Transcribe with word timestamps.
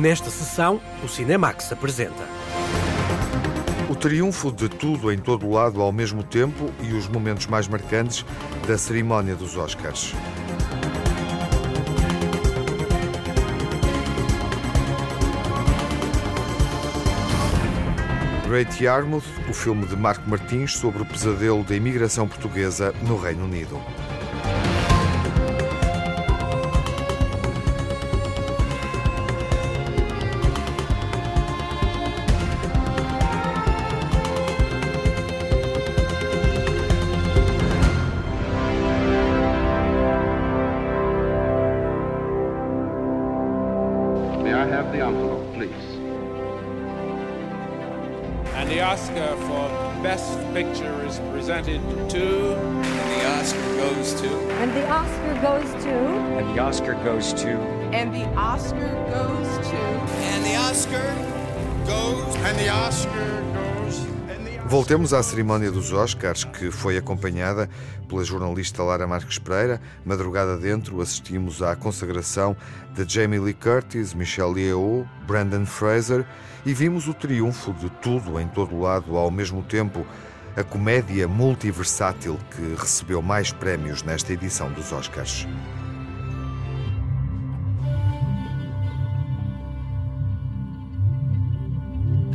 Nesta 0.00 0.28
sessão, 0.28 0.80
o 1.04 1.08
Cinemax 1.08 1.70
apresenta. 1.70 2.24
O 3.88 3.94
triunfo 3.94 4.50
de 4.50 4.68
tudo 4.68 5.12
em 5.12 5.18
todo 5.18 5.48
lado 5.48 5.80
ao 5.80 5.92
mesmo 5.92 6.22
tempo 6.22 6.70
e 6.82 6.92
os 6.92 7.06
momentos 7.06 7.46
mais 7.46 7.68
marcantes 7.68 8.26
da 8.66 8.76
cerimónia 8.76 9.36
dos 9.36 9.56
Oscars. 9.56 10.12
Great 18.48 18.84
Yarmouth, 18.84 19.24
o 19.48 19.54
filme 19.54 19.86
de 19.86 19.96
Marco 19.96 20.28
Martins 20.28 20.76
sobre 20.76 21.02
o 21.02 21.06
pesadelo 21.06 21.62
da 21.64 21.74
imigração 21.74 22.28
portuguesa 22.28 22.92
no 23.02 23.16
Reino 23.16 23.44
Unido. 23.44 23.80
Voltemos 64.84 65.14
à 65.14 65.22
cerimónia 65.22 65.70
dos 65.70 65.94
Oscars, 65.94 66.44
que 66.44 66.70
foi 66.70 66.98
acompanhada 66.98 67.70
pela 68.06 68.22
jornalista 68.22 68.82
Lara 68.82 69.06
Marques 69.06 69.38
Pereira. 69.38 69.80
Madrugada 70.04 70.58
dentro, 70.58 71.00
assistimos 71.00 71.62
à 71.62 71.74
consagração 71.74 72.54
de 72.94 73.02
Jamie 73.08 73.38
Lee 73.38 73.54
Curtis, 73.54 74.12
Michelle 74.12 74.60
Yeoh, 74.60 75.08
Brandon 75.26 75.64
Fraser 75.64 76.26
e 76.66 76.74
vimos 76.74 77.08
o 77.08 77.14
triunfo 77.14 77.72
de 77.72 77.88
tudo 78.02 78.38
em 78.38 78.46
todo 78.46 78.78
lado 78.78 79.16
ao 79.16 79.30
mesmo 79.30 79.62
tempo. 79.62 80.06
A 80.54 80.62
comédia 80.62 81.26
multiversátil 81.26 82.38
que 82.50 82.78
recebeu 82.78 83.22
mais 83.22 83.52
prémios 83.52 84.02
nesta 84.02 84.34
edição 84.34 84.70
dos 84.70 84.92
Oscars. 84.92 85.48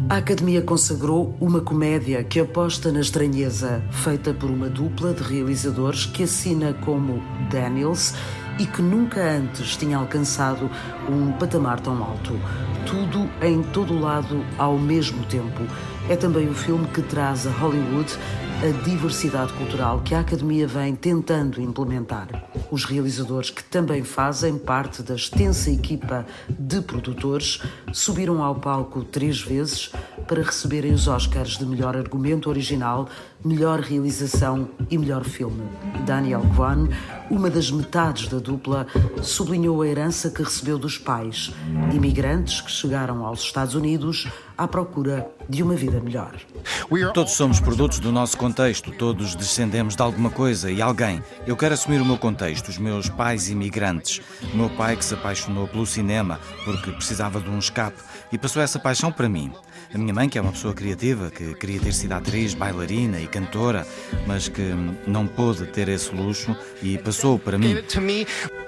A 0.09 0.17
Academia 0.17 0.63
consagrou 0.63 1.35
uma 1.39 1.61
comédia 1.61 2.23
que 2.23 2.39
aposta 2.39 2.91
na 2.91 2.99
estranheza, 2.99 3.79
feita 3.91 4.33
por 4.33 4.49
uma 4.49 4.67
dupla 4.67 5.13
de 5.13 5.21
realizadores 5.21 6.07
que 6.07 6.23
assina 6.23 6.73
como 6.73 7.21
Daniels 7.51 8.15
e 8.57 8.65
que 8.65 8.81
nunca 8.81 9.21
antes 9.21 9.77
tinha 9.77 9.97
alcançado 9.97 10.67
um 11.07 11.31
patamar 11.33 11.79
tão 11.79 12.03
alto. 12.03 12.33
Tudo 12.87 13.29
em 13.39 13.61
todo 13.61 13.99
lado 13.99 14.43
ao 14.57 14.79
mesmo 14.79 15.23
tempo. 15.27 15.61
É 16.09 16.15
também 16.15 16.49
o 16.49 16.55
filme 16.55 16.87
que 16.87 17.03
traz 17.03 17.45
a 17.45 17.51
Hollywood 17.51 18.17
a 18.61 18.83
diversidade 18.83 19.53
cultural 19.53 20.01
que 20.01 20.13
a 20.13 20.19
Academia 20.19 20.67
vem 20.67 20.93
tentando 20.93 21.61
implementar. 21.61 22.27
Os 22.69 22.83
realizadores, 22.83 23.49
que 23.49 23.63
também 23.63 24.03
fazem 24.03 24.57
parte 24.57 25.01
da 25.01 25.15
extensa 25.15 25.71
equipa 25.71 26.25
de 26.49 26.81
produtores, 26.81 27.61
subiram 27.93 28.43
ao 28.43 28.55
palco 28.55 29.05
três 29.05 29.39
vezes 29.41 29.93
para 30.27 30.43
receberem 30.43 30.91
os 30.91 31.07
Oscars 31.07 31.57
de 31.57 31.65
melhor 31.65 31.95
argumento 31.95 32.49
original, 32.49 33.07
melhor 33.43 33.79
realização 33.79 34.69
e 34.91 34.97
melhor 34.97 35.23
filme. 35.23 35.63
Daniel 36.05 36.43
Kwan, 36.53 36.89
uma 37.31 37.49
das 37.49 37.71
metades 37.71 38.27
da 38.27 38.39
dupla, 38.39 38.85
sublinhou 39.21 39.81
a 39.81 39.87
herança 39.87 40.29
que 40.29 40.43
recebeu 40.43 40.77
dos 40.77 40.97
pais, 40.97 41.51
imigrantes 41.93 42.59
que 42.59 42.69
chegaram 42.69 43.25
aos 43.25 43.39
Estados 43.39 43.73
Unidos 43.73 44.27
à 44.57 44.67
procura 44.67 45.31
de 45.47 45.63
uma 45.63 45.73
vida 45.73 46.01
melhor. 46.01 46.35
Todos 47.13 47.31
somos 47.31 47.59
produtos 47.59 47.99
do 47.99 48.11
nosso 48.11 48.37
contexto, 48.49 48.91
todos 48.91 49.35
descendemos 49.35 49.95
de 49.95 50.01
alguma 50.01 50.31
coisa 50.31 50.71
e 50.71 50.81
alguém. 50.81 51.21
Eu 51.45 51.55
quero 51.55 51.75
assumir 51.75 52.01
o 52.01 52.05
meu 52.05 52.17
contexto, 52.17 52.69
os 52.69 52.79
meus 52.79 53.07
pais 53.07 53.47
imigrantes. 53.47 54.21
O 54.51 54.57
meu 54.57 54.71
pai 54.71 54.95
que 54.95 55.05
se 55.05 55.13
apaixonou 55.13 55.67
pelo 55.67 55.85
cinema 55.85 56.39
porque 56.65 56.91
precisava 56.91 57.39
de 57.39 57.47
um 57.47 57.59
escape 57.59 58.01
e 58.31 58.39
passou 58.39 58.59
essa 58.59 58.79
paixão 58.79 59.11
para 59.11 59.29
mim. 59.29 59.53
A 59.91 59.97
minha 59.97 60.13
mãe, 60.13 60.29
que 60.29 60.37
é 60.37 60.41
uma 60.41 60.51
pessoa 60.51 60.71
criativa, 60.71 61.31
que 61.31 61.55
queria 61.55 61.79
ter 61.79 61.93
sido 61.93 62.11
atriz, 62.11 62.53
bailarina 62.53 63.19
e 63.19 63.25
cantora, 63.25 63.87
mas 64.27 64.47
que 64.47 64.71
não 65.07 65.25
pôde 65.25 65.65
ter 65.65 65.89
esse 65.89 66.13
luxo 66.13 66.55
e 66.83 66.95
passou 66.99 67.39
para 67.39 67.57
mim. 67.57 67.75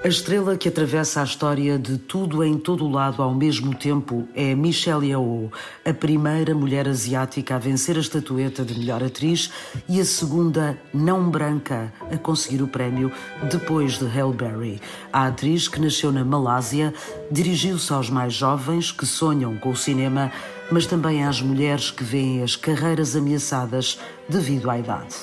A 0.03 0.07
estrela 0.07 0.57
que 0.57 0.67
atravessa 0.67 1.21
a 1.21 1.23
história 1.23 1.77
de 1.77 1.99
tudo 1.99 2.43
em 2.43 2.57
todo 2.57 2.85
o 2.85 2.89
lado 2.89 3.21
ao 3.21 3.35
mesmo 3.35 3.75
tempo 3.75 4.27
é 4.33 4.55
Michelle 4.55 5.09
Yeoh, 5.09 5.51
a 5.85 5.93
primeira 5.93 6.55
mulher 6.55 6.87
asiática 6.87 7.55
a 7.55 7.59
vencer 7.59 7.97
a 7.97 7.99
estatueta 7.99 8.65
de 8.65 8.79
melhor 8.79 9.03
atriz 9.03 9.51
e 9.87 10.01
a 10.01 10.05
segunda 10.05 10.75
não 10.91 11.29
branca 11.29 11.93
a 12.11 12.17
conseguir 12.17 12.63
o 12.63 12.67
prémio 12.67 13.11
depois 13.43 13.99
de 13.99 14.05
Halle. 14.05 14.81
A 15.13 15.27
atriz 15.27 15.67
que 15.67 15.79
nasceu 15.79 16.11
na 16.11 16.25
Malásia 16.25 16.91
dirigiu-se 17.29 17.93
aos 17.93 18.09
mais 18.09 18.33
jovens 18.33 18.91
que 18.91 19.05
sonham 19.05 19.55
com 19.55 19.69
o 19.69 19.75
cinema, 19.75 20.31
mas 20.71 20.87
também 20.87 21.23
às 21.23 21.41
mulheres 21.41 21.91
que 21.91 22.03
veem 22.03 22.41
as 22.41 22.55
carreiras 22.55 23.15
ameaçadas 23.15 23.99
devido 24.27 24.69
à 24.69 24.79
idade. 24.79 25.15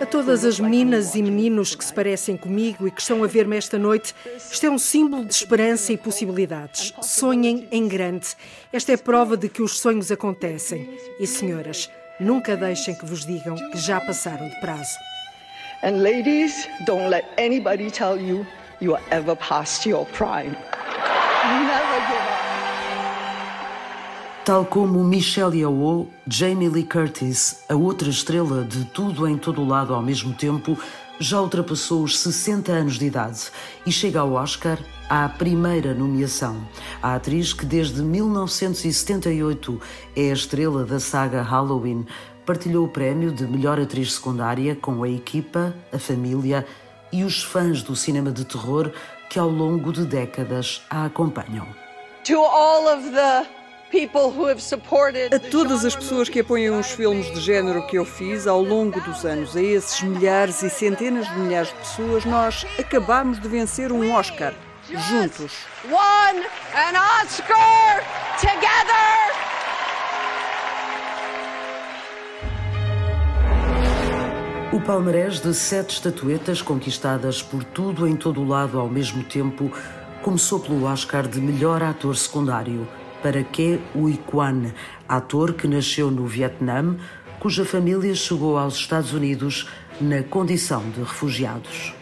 A 0.00 0.06
todas 0.06 0.44
as 0.44 0.60
meninas 0.60 1.14
e 1.14 1.22
meninos 1.22 1.74
que 1.74 1.82
se 1.82 1.94
parecem 1.94 2.36
comigo 2.36 2.86
e 2.86 2.90
que 2.90 3.00
estão 3.00 3.24
a 3.24 3.26
ver-me 3.26 3.56
esta 3.56 3.78
noite, 3.78 4.14
isto 4.36 4.66
é 4.66 4.70
um 4.70 4.78
símbolo 4.78 5.24
de 5.24 5.32
esperança 5.32 5.94
e 5.94 5.96
possibilidades. 5.96 6.92
Sonhem 7.00 7.66
em 7.72 7.88
grande. 7.88 8.28
Esta 8.70 8.92
é 8.92 8.96
prova 8.98 9.34
de 9.34 9.48
que 9.48 9.62
os 9.62 9.80
sonhos 9.80 10.12
acontecem. 10.12 10.90
E 11.18 11.26
senhoras, 11.26 11.90
nunca 12.20 12.54
deixem 12.54 12.94
que 12.94 13.06
vos 13.06 13.24
digam 13.24 13.56
que 13.70 13.78
já 13.78 13.98
passaram 13.98 14.46
de 14.46 14.60
prazo. 14.60 14.98
And 15.82 16.02
ladies, 16.02 16.68
don't 16.84 17.08
let 17.08 17.24
anybody 17.38 17.90
tell 17.90 18.20
you 18.20 18.46
you 18.80 18.94
are 18.94 19.02
ever 19.10 19.34
past 19.36 19.88
your 19.88 20.04
prime. 20.06 20.54
Never 21.44 22.00
give 22.08 22.26
up. 22.26 22.31
Tal 24.44 24.64
como 24.64 25.04
Michelle 25.04 25.56
Yeoh, 25.56 26.08
Jamie 26.26 26.68
Lee 26.68 26.82
Curtis, 26.82 27.62
a 27.68 27.76
outra 27.76 28.10
estrela 28.10 28.64
de 28.64 28.84
tudo 28.86 29.28
em 29.28 29.38
todo 29.38 29.64
lado 29.64 29.94
ao 29.94 30.02
mesmo 30.02 30.34
tempo, 30.34 30.76
já 31.20 31.40
ultrapassou 31.40 32.02
os 32.02 32.18
60 32.18 32.72
anos 32.72 32.98
de 32.98 33.06
idade 33.06 33.52
e 33.86 33.92
chega 33.92 34.18
ao 34.18 34.32
Oscar 34.32 34.80
à 35.08 35.28
primeira 35.28 35.94
nomeação. 35.94 36.60
A 37.00 37.14
atriz 37.14 37.52
que 37.52 37.64
desde 37.64 38.02
1978 38.02 39.80
é 40.16 40.30
a 40.30 40.32
estrela 40.32 40.84
da 40.84 40.98
saga 40.98 41.40
Halloween 41.40 42.04
partilhou 42.44 42.86
o 42.86 42.90
prémio 42.90 43.30
de 43.30 43.46
melhor 43.46 43.78
atriz 43.78 44.14
secundária 44.14 44.74
com 44.74 45.04
a 45.04 45.08
equipa, 45.08 45.72
a 45.92 46.00
família 46.00 46.66
e 47.12 47.22
os 47.22 47.44
fãs 47.44 47.80
do 47.80 47.94
cinema 47.94 48.32
de 48.32 48.44
terror 48.44 48.90
que 49.30 49.38
ao 49.38 49.48
longo 49.48 49.92
de 49.92 50.04
décadas 50.04 50.82
a 50.90 51.04
acompanham. 51.04 51.68
To 52.24 52.40
all 52.40 52.88
of 52.88 53.08
the 53.12 53.61
a 55.34 55.38
todas 55.50 55.84
as 55.84 55.94
pessoas 55.94 56.28
que 56.30 56.40
apoiam 56.40 56.80
os 56.80 56.90
filmes 56.92 57.30
de 57.30 57.40
género 57.40 57.86
que 57.86 57.98
eu 57.98 58.06
fiz 58.06 58.46
ao 58.46 58.62
longo 58.62 58.98
dos 59.02 59.26
anos, 59.26 59.54
a 59.54 59.60
esses 59.60 60.00
milhares 60.02 60.62
e 60.62 60.70
centenas 60.70 61.28
de 61.28 61.38
milhares 61.38 61.68
de 61.68 61.74
pessoas, 61.74 62.24
nós 62.24 62.66
acabamos 62.78 63.38
de 63.38 63.46
vencer 63.48 63.92
um 63.92 64.14
Oscar 64.14 64.54
juntos. 65.10 65.52
Won 65.90 66.40
an 66.74 66.98
Oscar 67.22 68.02
together! 68.40 69.32
O 74.72 74.80
palmarés 74.80 75.38
de 75.38 75.52
sete 75.52 75.96
estatuetas 75.96 76.62
conquistadas 76.62 77.42
por 77.42 77.62
tudo 77.62 78.08
em 78.08 78.16
todo 78.16 78.40
o 78.40 78.48
lado 78.48 78.80
ao 78.80 78.88
mesmo 78.88 79.22
tempo 79.22 79.70
começou 80.22 80.58
pelo 80.58 80.84
Oscar 80.84 81.28
de 81.28 81.42
melhor 81.42 81.82
ator 81.82 82.16
secundário 82.16 82.88
para 83.22 83.44
Ke 83.44 83.80
Huy 83.94 84.18
Quan, 84.18 84.72
ator 85.08 85.54
que 85.54 85.68
nasceu 85.68 86.10
no 86.10 86.26
Vietnã, 86.26 86.96
cuja 87.38 87.64
família 87.64 88.14
chegou 88.14 88.58
aos 88.58 88.74
Estados 88.74 89.12
Unidos 89.12 89.68
na 90.00 90.22
condição 90.22 90.82
de 90.90 91.00
refugiados. 91.00 91.94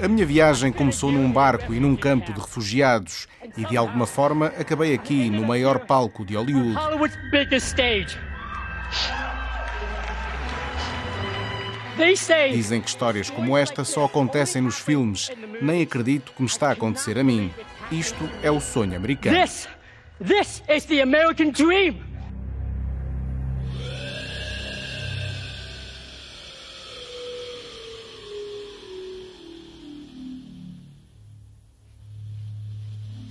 A 0.00 0.08
minha 0.08 0.26
viagem 0.26 0.72
começou 0.72 1.10
num 1.10 1.30
barco 1.30 1.74
e 1.74 1.80
num 1.80 1.96
campo 1.96 2.32
de 2.32 2.40
refugiados 2.40 3.26
e 3.56 3.64
de 3.64 3.76
alguma 3.76 4.06
forma 4.06 4.46
acabei 4.46 4.94
aqui 4.94 5.28
no 5.30 5.44
maior 5.44 5.80
palco 5.80 6.24
de 6.24 6.36
Hollywood. 6.36 6.76
Dizem 12.52 12.80
que 12.80 12.88
histórias 12.88 13.30
como 13.30 13.56
esta 13.56 13.82
só 13.84 14.04
acontecem 14.04 14.60
nos 14.60 14.78
filmes. 14.78 15.30
Nem 15.62 15.82
acredito 15.82 16.32
que 16.32 16.42
me 16.42 16.48
está 16.48 16.68
a 16.68 16.72
acontecer 16.72 17.18
a 17.18 17.24
mim. 17.24 17.52
Isto 17.90 18.28
é 18.42 18.50
o 18.50 18.60
sonho 18.60 18.96
americano. 18.96 19.36
This, 19.36 19.68
this 20.20 20.62
is 20.68 20.84
the 20.86 21.00
American 21.02 21.50
dream. 21.50 22.05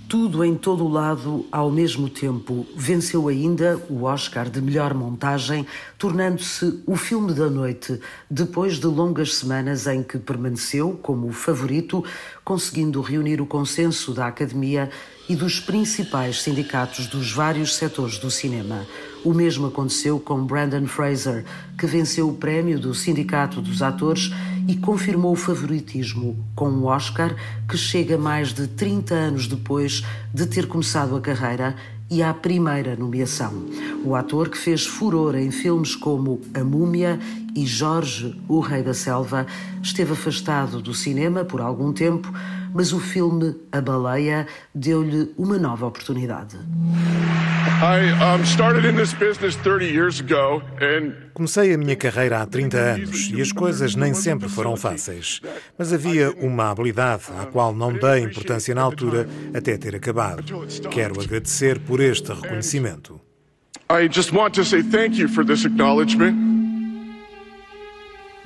Tudo 0.08 0.44
em 0.44 0.54
todo 0.54 0.84
o 0.84 0.88
lado 0.88 1.46
ao 1.50 1.68
mesmo 1.68 2.08
tempo 2.08 2.64
venceu 2.76 3.26
ainda 3.26 3.76
o 3.90 4.04
Oscar 4.04 4.48
de 4.48 4.62
melhor 4.62 4.94
montagem, 4.94 5.66
tornando-se 5.98 6.80
o 6.86 6.94
filme 6.94 7.34
da 7.34 7.50
noite, 7.50 8.00
depois 8.30 8.78
de 8.78 8.86
longas 8.86 9.34
semanas 9.34 9.84
em 9.88 10.04
que 10.04 10.16
permaneceu 10.16 10.96
como 11.02 11.32
favorito, 11.32 12.04
conseguindo 12.44 13.00
reunir 13.00 13.40
o 13.40 13.46
consenso 13.46 14.14
da 14.14 14.28
Academia 14.28 14.90
e 15.28 15.34
dos 15.34 15.58
principais 15.58 16.40
sindicatos 16.40 17.08
dos 17.08 17.32
vários 17.32 17.74
setores 17.74 18.16
do 18.16 18.30
cinema. 18.30 18.86
O 19.24 19.34
mesmo 19.34 19.66
aconteceu 19.66 20.20
com 20.20 20.46
Brandon 20.46 20.86
Fraser, 20.86 21.44
que 21.76 21.84
venceu 21.84 22.28
o 22.28 22.34
prémio 22.34 22.78
do 22.78 22.94
Sindicato 22.94 23.60
dos 23.60 23.82
Atores 23.82 24.30
e 24.66 24.76
confirmou 24.76 25.32
o 25.32 25.36
favoritismo 25.36 26.36
com 26.54 26.68
um 26.68 26.86
Oscar 26.86 27.34
que 27.68 27.76
chega 27.76 28.18
mais 28.18 28.52
de 28.52 28.66
30 28.66 29.14
anos 29.14 29.46
depois 29.46 30.02
de 30.34 30.46
ter 30.46 30.66
começado 30.66 31.14
a 31.16 31.20
carreira 31.20 31.76
e 32.10 32.22
à 32.22 32.32
primeira 32.32 32.94
nomeação. 32.94 33.52
O 34.04 34.14
ator 34.14 34.48
que 34.48 34.58
fez 34.58 34.86
furor 34.86 35.34
em 35.34 35.50
filmes 35.50 35.94
como 35.94 36.40
A 36.54 36.62
Múmia 36.62 37.18
e 37.54 37.66
Jorge, 37.66 38.38
o 38.48 38.60
Rei 38.60 38.82
da 38.82 38.94
Selva, 38.94 39.46
esteve 39.82 40.12
afastado 40.12 40.80
do 40.80 40.94
cinema 40.94 41.44
por 41.44 41.60
algum 41.60 41.92
tempo, 41.92 42.32
mas 42.76 42.92
o 42.92 43.00
filme 43.00 43.56
A 43.72 43.80
Baleia 43.80 44.46
deu-lhe 44.74 45.32
uma 45.38 45.56
nova 45.56 45.86
oportunidade. 45.86 46.58
Comecei 51.32 51.72
a 51.72 51.78
minha 51.78 51.96
carreira 51.96 52.42
há 52.42 52.46
30 52.46 52.76
anos 52.76 53.30
e 53.32 53.40
as 53.40 53.50
coisas 53.50 53.94
nem 53.94 54.12
sempre 54.12 54.50
foram 54.50 54.76
fáceis. 54.76 55.40
Mas 55.78 55.90
havia 55.90 56.30
uma 56.32 56.70
habilidade 56.70 57.24
à 57.40 57.46
qual 57.46 57.74
não 57.74 57.94
dei 57.94 58.24
importância 58.24 58.74
na 58.74 58.82
altura 58.82 59.26
até 59.54 59.78
ter 59.78 59.96
acabado. 59.96 60.44
Quero 60.90 61.18
agradecer 61.18 61.78
por 61.78 61.98
este 61.98 62.30
reconhecimento. 62.30 63.18
I 63.88 64.06
just 64.12 64.34
want 64.34 64.52
to 64.56 64.64
say 64.64 64.82
thank 64.82 65.18
you 65.18 65.28
for 65.28 65.46
this 65.46 65.64
acknowledgement. 65.64 66.65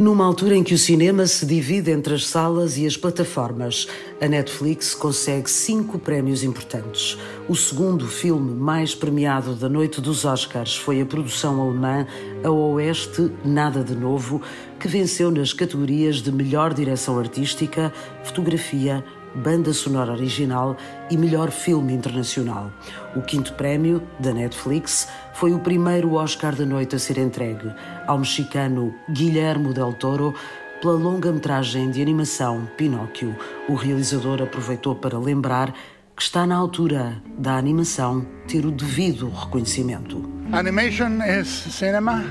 Numa 0.01 0.25
altura 0.25 0.57
em 0.57 0.65
que 0.65 0.73
o 0.73 0.79
cinema 0.79 1.27
se 1.27 1.45
divide 1.45 1.91
entre 1.91 2.15
as 2.15 2.27
salas 2.27 2.79
e 2.79 2.87
as 2.87 2.97
plataformas, 2.97 3.87
a 4.19 4.27
Netflix 4.27 4.95
consegue 4.95 5.51
cinco 5.51 5.99
prémios 5.99 6.43
importantes. 6.43 7.19
O 7.47 7.55
segundo 7.55 8.07
filme 8.09 8.55
mais 8.55 8.95
premiado 8.95 9.55
da 9.55 9.69
noite 9.69 10.01
dos 10.01 10.25
Oscars 10.25 10.75
foi 10.75 11.03
a 11.03 11.05
produção 11.05 11.61
alemã 11.61 12.07
A 12.43 12.51
Oeste 12.51 13.31
Nada 13.45 13.85
de 13.85 13.95
Novo, 13.95 14.41
que 14.79 14.89
venceu 14.89 15.31
nas 15.31 15.53
categorias 15.53 16.23
de 16.23 16.33
melhor 16.33 16.73
direção 16.73 17.19
artística, 17.19 17.93
fotografia, 18.25 19.05
banda 19.35 19.73
sonora 19.73 20.13
original 20.13 20.77
e 21.11 21.17
melhor 21.17 21.51
filme 21.51 21.93
internacional. 21.93 22.71
O 23.15 23.23
quinto 23.23 23.53
prémio, 23.55 24.03
da 24.19 24.33
Netflix, 24.33 25.09
foi 25.35 25.53
o 25.53 25.59
primeiro 25.59 26.15
Oscar 26.15 26.55
da 26.55 26.67
noite 26.67 26.97
a 26.97 26.99
ser 26.99 27.19
entregue 27.19 27.73
ao 28.07 28.19
mexicano 28.19 28.95
Guillermo 29.11 29.73
del 29.73 29.93
Toro 29.93 30.35
pela 30.81 30.95
longa-metragem 30.95 31.91
de 31.91 32.01
animação 32.01 32.69
Pinóquio. 32.77 33.37
O 33.69 33.75
realizador 33.75 34.43
aproveitou 34.43 34.95
para 34.95 35.19
lembrar 35.19 35.75
que 36.17 36.23
está 36.23 36.47
na 36.47 36.57
altura 36.57 37.23
da 37.39 37.57
animação 37.57 38.27
ter 38.47 38.65
o 38.67 38.71
devido 38.71 39.29
reconhecimento. 39.29 40.23
Animation 40.53 41.19
is 41.25 41.49
cinema. 41.49 42.25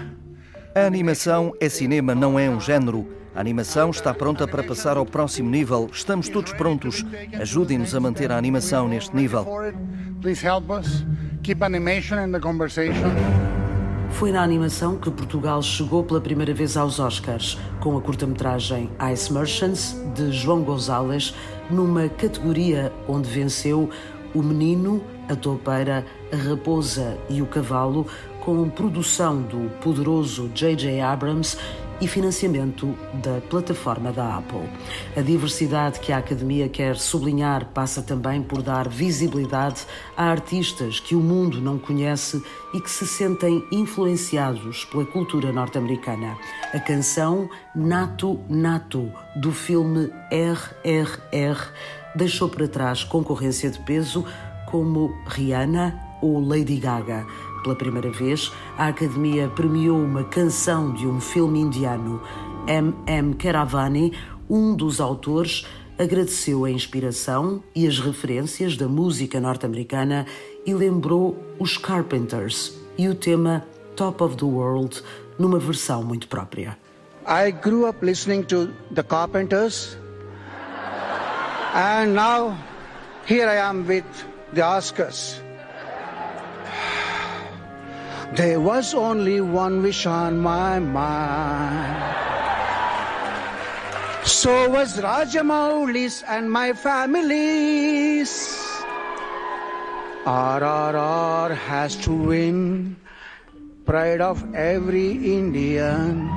A 0.75 0.85
animação 0.85 1.53
é 1.59 1.67
cinema, 1.69 2.13
não 2.13 2.37
é 2.37 2.49
um 2.49 2.59
género. 2.59 3.07
A 3.39 3.41
animação 3.41 3.89
está 3.89 4.13
pronta 4.13 4.45
para 4.45 4.61
passar 4.61 4.97
ao 4.97 5.05
próximo 5.05 5.49
nível. 5.49 5.89
Estamos 5.93 6.27
todos 6.27 6.51
prontos. 6.51 7.05
Ajudem-nos 7.39 7.95
a 7.95 7.99
manter 8.01 8.33
a 8.33 8.37
animação 8.37 8.89
neste 8.89 9.15
nível. 9.15 9.47
Please 10.21 10.45
help 10.45 10.69
us 10.69 11.05
keep 11.41 11.63
animation 11.63 12.19
in 12.19 12.33
the 12.33 12.39
conversation. 12.41 13.09
Foi 14.09 14.33
na 14.33 14.43
animação 14.43 14.97
que 14.97 15.09
Portugal 15.09 15.61
chegou 15.61 16.03
pela 16.03 16.19
primeira 16.19 16.53
vez 16.53 16.75
aos 16.75 16.99
Oscars, 16.99 17.57
com 17.79 17.97
a 17.97 18.01
curta-metragem 18.01 18.89
Ice 19.13 19.31
Merchants, 19.31 19.95
de 20.13 20.33
João 20.33 20.61
Gonzalez, 20.61 21.33
numa 21.69 22.09
categoria 22.09 22.91
onde 23.07 23.29
venceu 23.29 23.89
O 24.33 24.43
Menino, 24.43 25.01
a 25.29 25.35
Toupeira, 25.37 26.05
a 26.33 26.35
Raposa 26.35 27.17
e 27.29 27.41
o 27.41 27.45
Cavalo, 27.45 28.05
com 28.41 28.69
produção 28.69 29.41
do 29.41 29.69
poderoso 29.79 30.49
J.J. 30.53 30.99
Abrams 30.99 31.57
e 32.01 32.07
financiamento 32.07 32.95
da 33.13 33.41
plataforma 33.49 34.11
da 34.11 34.37
Apple. 34.37 34.69
A 35.15 35.21
diversidade 35.21 35.99
que 35.99 36.11
a 36.11 36.17
Academia 36.17 36.69
quer 36.69 36.95
sublinhar 36.95 37.65
passa 37.73 38.01
também 38.01 38.41
por 38.41 38.61
dar 38.61 38.87
visibilidade 38.87 39.85
a 40.15 40.25
artistas 40.25 40.99
que 40.99 41.15
o 41.15 41.19
mundo 41.19 41.59
não 41.61 41.77
conhece 41.77 42.41
e 42.73 42.79
que 42.79 42.89
se 42.89 43.07
sentem 43.07 43.63
influenciados 43.71 44.85
pela 44.85 45.05
cultura 45.05 45.51
norte-americana. 45.51 46.37
A 46.73 46.79
canção 46.79 47.49
Nato 47.75 48.39
Nato, 48.49 49.11
do 49.35 49.51
filme 49.51 50.11
RRR, 50.31 51.71
deixou 52.15 52.49
para 52.49 52.67
trás 52.67 53.03
concorrência 53.03 53.69
de 53.69 53.79
peso 53.79 54.25
como 54.65 55.11
Rihanna 55.27 55.99
ou 56.21 56.39
Lady 56.39 56.77
Gaga. 56.77 57.25
Pela 57.63 57.75
primeira 57.75 58.09
vez, 58.11 58.51
a 58.77 58.87
Academia 58.87 59.49
premiou 59.49 59.97
uma 59.99 60.23
canção 60.23 60.93
de 60.93 61.05
um 61.05 61.19
filme 61.19 61.59
indiano. 61.59 62.21
M.M. 62.67 63.33
Keravani, 63.35 64.13
um 64.49 64.75
dos 64.75 65.01
autores, 65.01 65.65
agradeceu 65.97 66.63
a 66.63 66.71
inspiração 66.71 67.61
e 67.75 67.85
as 67.85 67.99
referências 67.99 68.77
da 68.77 68.87
música 68.87 69.39
norte-americana 69.41 70.25
e 70.65 70.73
lembrou 70.73 71.37
os 71.59 71.77
Carpenters 71.77 72.73
e 72.97 73.09
o 73.09 73.15
tema 73.15 73.65
Top 73.95 74.23
of 74.23 74.37
the 74.37 74.45
World 74.45 75.03
numa 75.37 75.59
versão 75.59 76.01
muito 76.03 76.27
própria. 76.27 76.77
I 77.27 77.51
grew 77.51 77.87
up 77.87 78.03
listening 78.03 78.43
to 78.43 78.69
the 78.95 79.03
Carpenters 79.03 79.97
and 81.75 82.13
now 82.13 82.57
here 83.27 83.49
I 83.49 83.57
am 83.57 83.85
with 83.85 84.05
the 84.53 84.61
Oscars. 84.61 85.48
There 88.33 88.59
was 88.59 88.93
only 88.93 89.41
one 89.41 89.81
wish 89.81 90.05
on 90.05 90.37
my 90.37 90.77
mind. 90.77 91.97
So 94.23 94.69
was 94.69 94.93
Rajamouli's 95.01 96.23
and 96.27 96.51
my 96.51 96.73
family's. 96.73 98.29
RRR 100.25 101.55
has 101.57 101.95
to 102.05 102.13
win, 102.13 102.95
pride 103.85 104.21
of 104.21 104.45
every 104.53 105.11
Indian, 105.33 106.29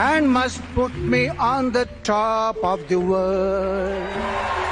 and 0.00 0.30
must 0.30 0.62
put 0.74 0.94
me 0.96 1.28
on 1.28 1.72
the 1.72 1.86
top 2.04 2.56
of 2.64 2.88
the 2.88 2.96
world. 2.96 4.65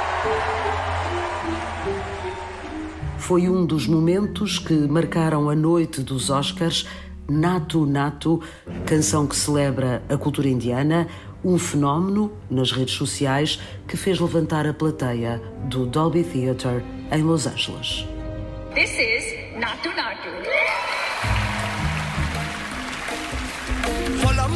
Foi 3.25 3.49
um 3.49 3.65
dos 3.65 3.87
momentos 3.87 4.59
que 4.59 4.71
marcaram 4.71 5.49
a 5.49 5.55
noite 5.55 6.03
dos 6.03 6.29
Oscars. 6.29 6.87
Natu 7.27 7.83
Natu, 7.83 8.39
canção 8.85 9.25
que 9.25 9.35
celebra 9.35 10.03
a 10.07 10.15
cultura 10.15 10.47
indiana, 10.47 11.07
um 11.43 11.57
fenómeno 11.57 12.31
nas 12.51 12.71
redes 12.71 12.93
sociais 12.93 13.59
que 13.87 13.97
fez 13.97 14.19
levantar 14.19 14.67
a 14.67 14.73
plateia 14.75 15.41
do 15.63 15.87
Dolby 15.87 16.23
Theatre 16.23 16.83
em 17.11 17.23
Los 17.23 17.47
Angeles. 17.47 18.05
This 18.75 18.91
is 18.91 19.57
Natu 19.57 19.89
Natu. 19.95 20.44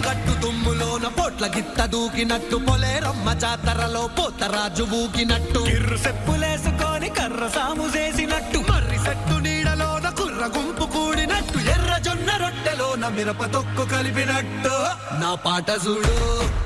గట్టు 0.10 0.34
దుమ్ములోన 0.44 1.08
పోట్ల 1.18 1.46
గిత్త 1.56 1.80
దూకినట్టు 1.92 2.58
పొలేరమ్మ 2.68 3.28
జాతరలో 3.44 4.01
పోతరాజు 4.18 4.84
ఊగినట్టు 5.00 5.60
కిర్రు 5.68 5.98
సెప్పులేసుకొని 6.06 7.10
కర్ర 7.18 7.48
సాము 7.56 7.86
చేసినట్టు 7.96 8.60
మర్రి 8.70 8.98
సెట్టు 9.06 9.36
నీడలోన 9.46 10.10
కుర్ర 10.20 10.46
గుంపు 10.56 10.86
కూడినట్టు 10.96 11.60
ఎర్ర 11.74 11.94
జొన్న 12.08 12.32
రొట్టెలోన 12.44 13.08
మిరప 13.18 13.44
తొక్కు 13.56 13.86
కలిపినట్టు 13.94 14.75
నా 15.22 15.32
పాట 15.46 15.70
చూడు 15.86 16.18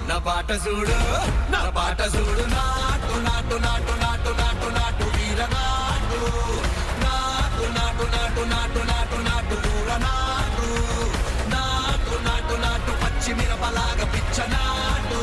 నా 0.09 0.17
పాట 0.27 0.51
చూడు 0.65 0.97
నా 1.53 1.63
పాట 1.77 2.01
చూడు 2.15 2.45
నాటు 2.55 3.15
నాటు 3.27 3.57
నాటు 3.65 3.95
నాటు 4.03 4.33
నాటు 4.41 4.69
నాటు 4.77 5.07
వీర 5.15 5.41
నాటు 5.55 6.21
నాటు 7.05 7.65
నాటు 7.77 8.05
నాటు 8.13 8.43
నాటు 8.53 8.79
నాటు 8.83 9.19
నాటు 9.27 10.67
నాటు 11.53 12.15
నాటు 12.25 12.55
నాటు 12.63 12.93
పచ్చి 13.23 13.33
మిరపలాగా 13.39 14.05
పిచ్చనాడు. 14.13 15.21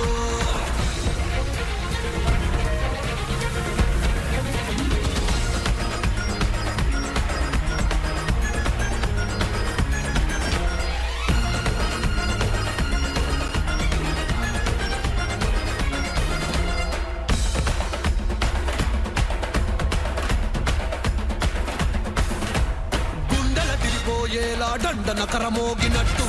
దండన 24.83 25.23
కరమోగినట్టు. 25.33 26.25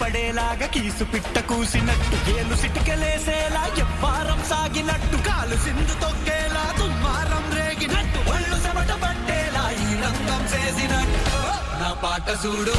పడేలాగా 0.00 0.66
కీసు 0.74 1.04
పిట్ట 1.12 1.38
కూసినట్టు 1.50 2.16
ఏలు 2.34 2.56
సిటికెలేసేలా 2.62 3.62
ఎవ్వారం 3.84 4.40
సాగినట్టు 4.50 5.18
కాలు 5.28 5.56
సింధు 5.64 5.94
తొక్కేలా 6.02 6.64
దుమ్మారం 6.78 7.46
రేగినట్టు 7.58 8.20
ఒళ్ళు 8.34 8.58
చెమట 8.64 8.92
పట్టేలా 9.04 9.64
ఈ 9.84 9.88
రంగం 10.02 10.42
చేసినట్టు 10.54 11.38
నా 11.82 11.90
పాట 12.04 12.28
చూడు 12.44 12.76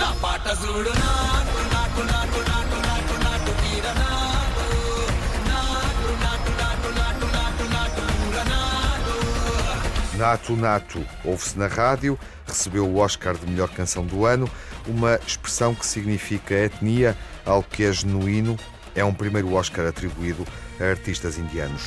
నా 0.00 0.10
పాట 0.24 0.46
చూడు 0.62 0.92
నాటు 1.02 1.60
నాటు 1.74 2.02
నాటు 2.12 2.40
నాటు 2.50 2.78
నాటు 2.88 3.16
నాటు 3.26 3.52
తీర 3.62 3.86
నాటు 4.00 4.66
నాటు 5.50 6.10
నాటు 6.24 6.50
నాటు 6.60 6.90
నాటు 6.98 7.28
నాటు 7.36 7.66
నాటు 7.76 8.02
పూర 8.14 8.38
నాటు 8.54 9.16
Nato 10.20 10.54
Nato 10.56 11.00
ouve-se 11.24 11.58
na 11.58 11.66
rádio, 11.68 12.12
recebeu 12.46 12.84
o 12.86 12.98
Oscar 12.98 13.34
de 13.34 13.46
melhor 13.46 13.70
canção 13.70 14.04
do 14.06 14.24
ano, 14.26 14.46
uma 14.87 15.19
expressão 15.27 15.73
que 15.75 15.85
significa 15.85 16.53
etnia, 16.53 17.15
algo 17.45 17.67
que 17.69 17.83
é 17.83 17.91
genuíno. 17.91 18.57
É 18.95 19.03
um 19.03 19.13
primeiro 19.13 19.53
Oscar 19.53 19.85
atribuído 19.87 20.45
a 20.79 20.83
artistas 20.83 21.37
indianos. 21.37 21.85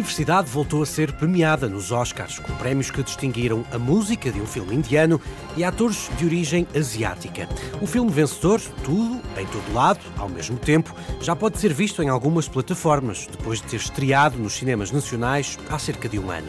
Diversidade 0.00 0.48
voltou 0.48 0.82
a 0.82 0.86
ser 0.86 1.12
premiada 1.12 1.68
nos 1.68 1.92
Oscars, 1.92 2.38
com 2.38 2.54
prémios 2.54 2.90
que 2.90 3.02
distinguiram 3.02 3.64
a 3.70 3.78
música 3.78 4.32
de 4.32 4.40
um 4.40 4.46
filme 4.46 4.74
indiano 4.74 5.20
e 5.56 5.62
atores 5.62 6.10
de 6.16 6.24
origem 6.24 6.66
asiática. 6.74 7.46
O 7.82 7.86
filme 7.86 8.10
vencedor, 8.10 8.60
Tudo, 8.82 9.20
em 9.36 9.46
todo 9.46 9.74
lado, 9.74 10.00
ao 10.16 10.28
mesmo 10.28 10.56
tempo, 10.56 10.94
já 11.20 11.36
pode 11.36 11.58
ser 11.58 11.74
visto 11.74 12.02
em 12.02 12.08
algumas 12.08 12.48
plataformas, 12.48 13.26
depois 13.30 13.60
de 13.60 13.66
ter 13.68 13.76
estreado 13.76 14.38
nos 14.38 14.54
cinemas 14.54 14.90
nacionais 14.90 15.58
há 15.68 15.78
cerca 15.78 16.08
de 16.08 16.18
um 16.18 16.30
ano. 16.30 16.48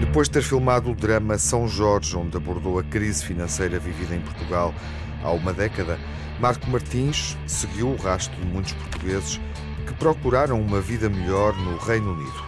Depois 0.00 0.28
de 0.28 0.34
ter 0.34 0.42
filmado 0.42 0.90
o 0.90 0.94
drama 0.94 1.36
São 1.36 1.68
Jorge, 1.68 2.16
onde 2.16 2.34
abordou 2.34 2.78
a 2.78 2.82
crise 2.82 3.24
financeira 3.24 3.78
vivida 3.78 4.14
em 4.16 4.20
Portugal 4.20 4.74
há 5.22 5.30
uma 5.30 5.52
década, 5.52 5.98
Marco 6.40 6.68
Martins 6.70 7.36
seguiu 7.46 7.88
o 7.90 7.96
rastro 7.96 8.40
de 8.40 8.46
muitos 8.46 8.72
portugueses 8.72 9.38
que 9.86 9.94
procuraram 9.94 10.60
uma 10.60 10.80
vida 10.80 11.08
melhor 11.08 11.56
no 11.56 11.76
Reino 11.76 12.12
Unido. 12.12 12.44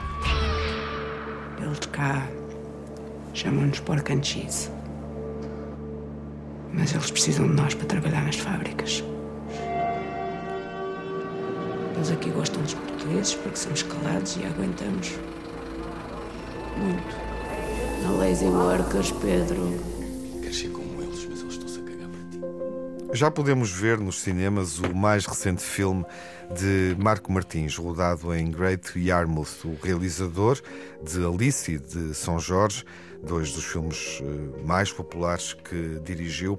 Eles 1.61 1.81
de 1.81 1.89
cá 1.89 2.27
chamam-nos 3.33 3.81
pork 3.81 4.13
and 4.13 4.23
cheese. 4.23 4.71
Mas 6.73 6.93
eles 6.93 7.11
precisam 7.11 7.47
de 7.49 7.55
nós 7.55 7.75
para 7.75 7.87
trabalhar 7.87 8.23
nas 8.23 8.37
fábricas. 8.37 9.05
Eles 11.95 12.11
aqui 12.11 12.31
gostam 12.31 12.63
dos 12.63 12.75
portugueses 12.75 13.35
porque 13.35 13.57
somos 13.57 13.83
calados 13.83 14.37
e 14.37 14.45
aguentamos. 14.45 15.13
Muito. 16.77 17.17
Na 18.03 18.11
lazy 18.11 18.47
workers, 18.47 19.13
Pedro. 19.13 19.94
Já 23.15 23.31
podemos 23.31 23.71
ver 23.71 24.01
nos 24.01 24.21
cinemas 24.23 24.81
o 24.81 24.93
mais 24.93 25.25
recente 25.25 25.63
filme 25.63 26.05
de 26.59 26.97
Marco 26.99 27.31
Martins, 27.31 27.77
rodado 27.77 28.35
em 28.35 28.51
Great 28.51 28.99
Yarmouth. 28.99 29.65
O 29.65 29.79
realizador 29.81 30.61
de 31.01 31.25
Alice 31.25 31.75
e 31.75 31.79
de 31.79 32.13
São 32.13 32.41
Jorge, 32.41 32.85
dois 33.23 33.53
dos 33.53 33.67
filmes 33.67 34.21
eh, 34.21 34.67
mais 34.67 34.91
populares 34.91 35.53
que 35.53 36.01
dirigiu, 36.05 36.59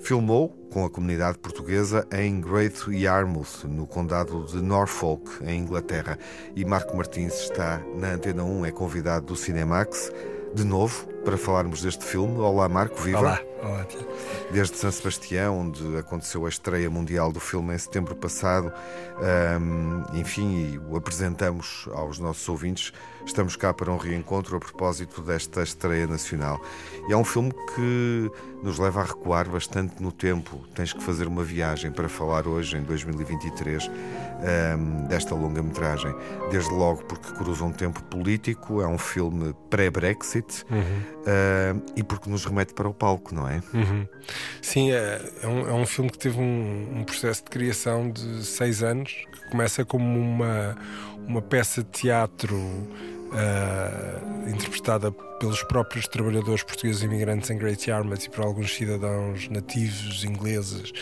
filmou 0.00 0.48
com 0.72 0.86
a 0.86 0.90
comunidade 0.90 1.36
portuguesa 1.36 2.08
em 2.10 2.40
Great 2.40 2.90
Yarmouth, 2.90 3.64
no 3.64 3.86
condado 3.86 4.46
de 4.46 4.56
Norfolk, 4.56 5.44
em 5.44 5.60
Inglaterra. 5.60 6.18
E 6.56 6.64
Marco 6.64 6.96
Martins 6.96 7.34
está 7.34 7.78
na 7.94 8.12
Antena 8.14 8.42
1, 8.42 8.64
é 8.64 8.72
convidado 8.72 9.26
do 9.26 9.36
Cinemax. 9.36 10.10
De 10.54 10.64
novo, 10.64 11.06
para 11.24 11.36
falarmos 11.36 11.82
deste 11.82 12.04
filme. 12.04 12.38
Olá, 12.38 12.68
Marco, 12.68 13.00
viva! 13.00 13.18
Olá, 13.18 13.40
olá. 13.62 13.86
Desde 14.50 14.76
São 14.76 14.90
Sebastião, 14.90 15.60
onde 15.60 15.96
aconteceu 15.98 16.46
a 16.46 16.48
estreia 16.48 16.88
mundial 16.88 17.30
do 17.32 17.40
filme 17.40 17.74
em 17.74 17.78
setembro 17.78 18.16
passado, 18.16 18.72
um, 19.60 20.18
enfim, 20.18 20.72
e 20.72 20.78
o 20.78 20.96
apresentamos 20.96 21.88
aos 21.92 22.18
nossos 22.18 22.48
ouvintes. 22.48 22.92
Estamos 23.24 23.54
cá 23.54 23.72
para 23.72 23.92
um 23.92 23.96
reencontro 23.96 24.56
a 24.56 24.60
propósito 24.60 25.20
desta 25.20 25.62
estreia 25.62 26.06
nacional. 26.06 26.60
E 27.08 27.12
é 27.12 27.16
um 27.16 27.24
filme 27.24 27.52
que 27.74 28.30
nos 28.62 28.78
leva 28.78 29.00
a 29.00 29.04
recuar 29.04 29.48
bastante 29.48 30.02
no 30.02 30.10
tempo. 30.10 30.64
Tens 30.74 30.92
que 30.92 31.02
fazer 31.02 31.26
uma 31.26 31.44
viagem 31.44 31.92
para 31.92 32.08
falar 32.08 32.46
hoje, 32.46 32.76
em 32.76 32.82
2023, 32.82 33.88
um, 33.88 35.06
desta 35.06 35.34
longa-metragem. 35.34 36.14
Desde 36.50 36.70
logo 36.70 37.04
porque 37.04 37.32
cruza 37.34 37.64
um 37.64 37.72
tempo 37.72 38.02
político, 38.04 38.80
é 38.80 38.86
um 38.86 38.98
filme 38.98 39.54
pré-Brexit 39.68 40.64
Uhum. 40.70 41.09
Uh, 41.20 41.82
e 41.96 42.02
porque 42.02 42.28
nos 42.28 42.44
remete 42.44 42.74
para 42.74 42.88
o 42.88 42.94
palco, 42.94 43.34
não 43.34 43.48
é? 43.48 43.62
Uhum. 43.72 44.06
Sim, 44.60 44.92
é, 44.92 45.20
é, 45.42 45.46
um, 45.46 45.68
é 45.68 45.72
um 45.72 45.86
filme 45.86 46.10
que 46.10 46.18
teve 46.18 46.38
um, 46.38 47.00
um 47.00 47.04
processo 47.04 47.44
de 47.44 47.50
criação 47.50 48.10
de 48.10 48.44
seis 48.44 48.82
anos, 48.82 49.12
que 49.32 49.50
começa 49.50 49.84
como 49.84 50.18
uma, 50.18 50.76
uma 51.26 51.42
peça 51.42 51.82
de 51.82 51.90
teatro 51.90 52.56
uh, 52.56 54.48
interpretada 54.48 55.10
pelos 55.12 55.62
próprios 55.62 56.06
trabalhadores 56.06 56.62
portugueses 56.62 57.02
imigrantes 57.02 57.50
em 57.50 57.56
Great 57.56 57.88
Yarmouth 57.88 58.24
e 58.26 58.30
por 58.30 58.44
alguns 58.44 58.74
cidadãos 58.74 59.48
nativos 59.48 60.22
ingleses 60.24 60.92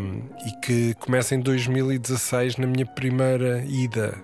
um, 0.00 0.22
e 0.46 0.60
que 0.60 0.94
começa 0.94 1.34
em 1.34 1.40
2016 1.40 2.56
na 2.56 2.66
minha 2.66 2.86
primeira 2.86 3.62
ida 3.66 4.16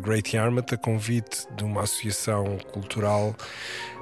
Great 0.00 0.36
Yarmouth 0.36 0.72
a 0.72 0.76
convite 0.76 1.46
de 1.56 1.64
uma 1.64 1.82
associação 1.82 2.58
cultural 2.72 3.34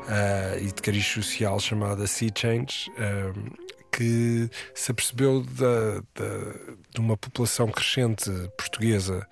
uh, 0.08 0.58
e 0.58 0.66
de 0.66 0.82
cariz 0.82 1.06
social 1.06 1.58
chamada 1.60 2.06
Sea 2.06 2.30
Change 2.34 2.90
um, 2.98 3.71
que 3.92 4.48
se 4.74 4.90
apercebeu 4.90 5.42
da, 5.42 6.00
da, 6.14 6.52
de 6.90 6.98
uma 6.98 7.16
população 7.16 7.68
crescente 7.68 8.30
portuguesa 8.56 9.26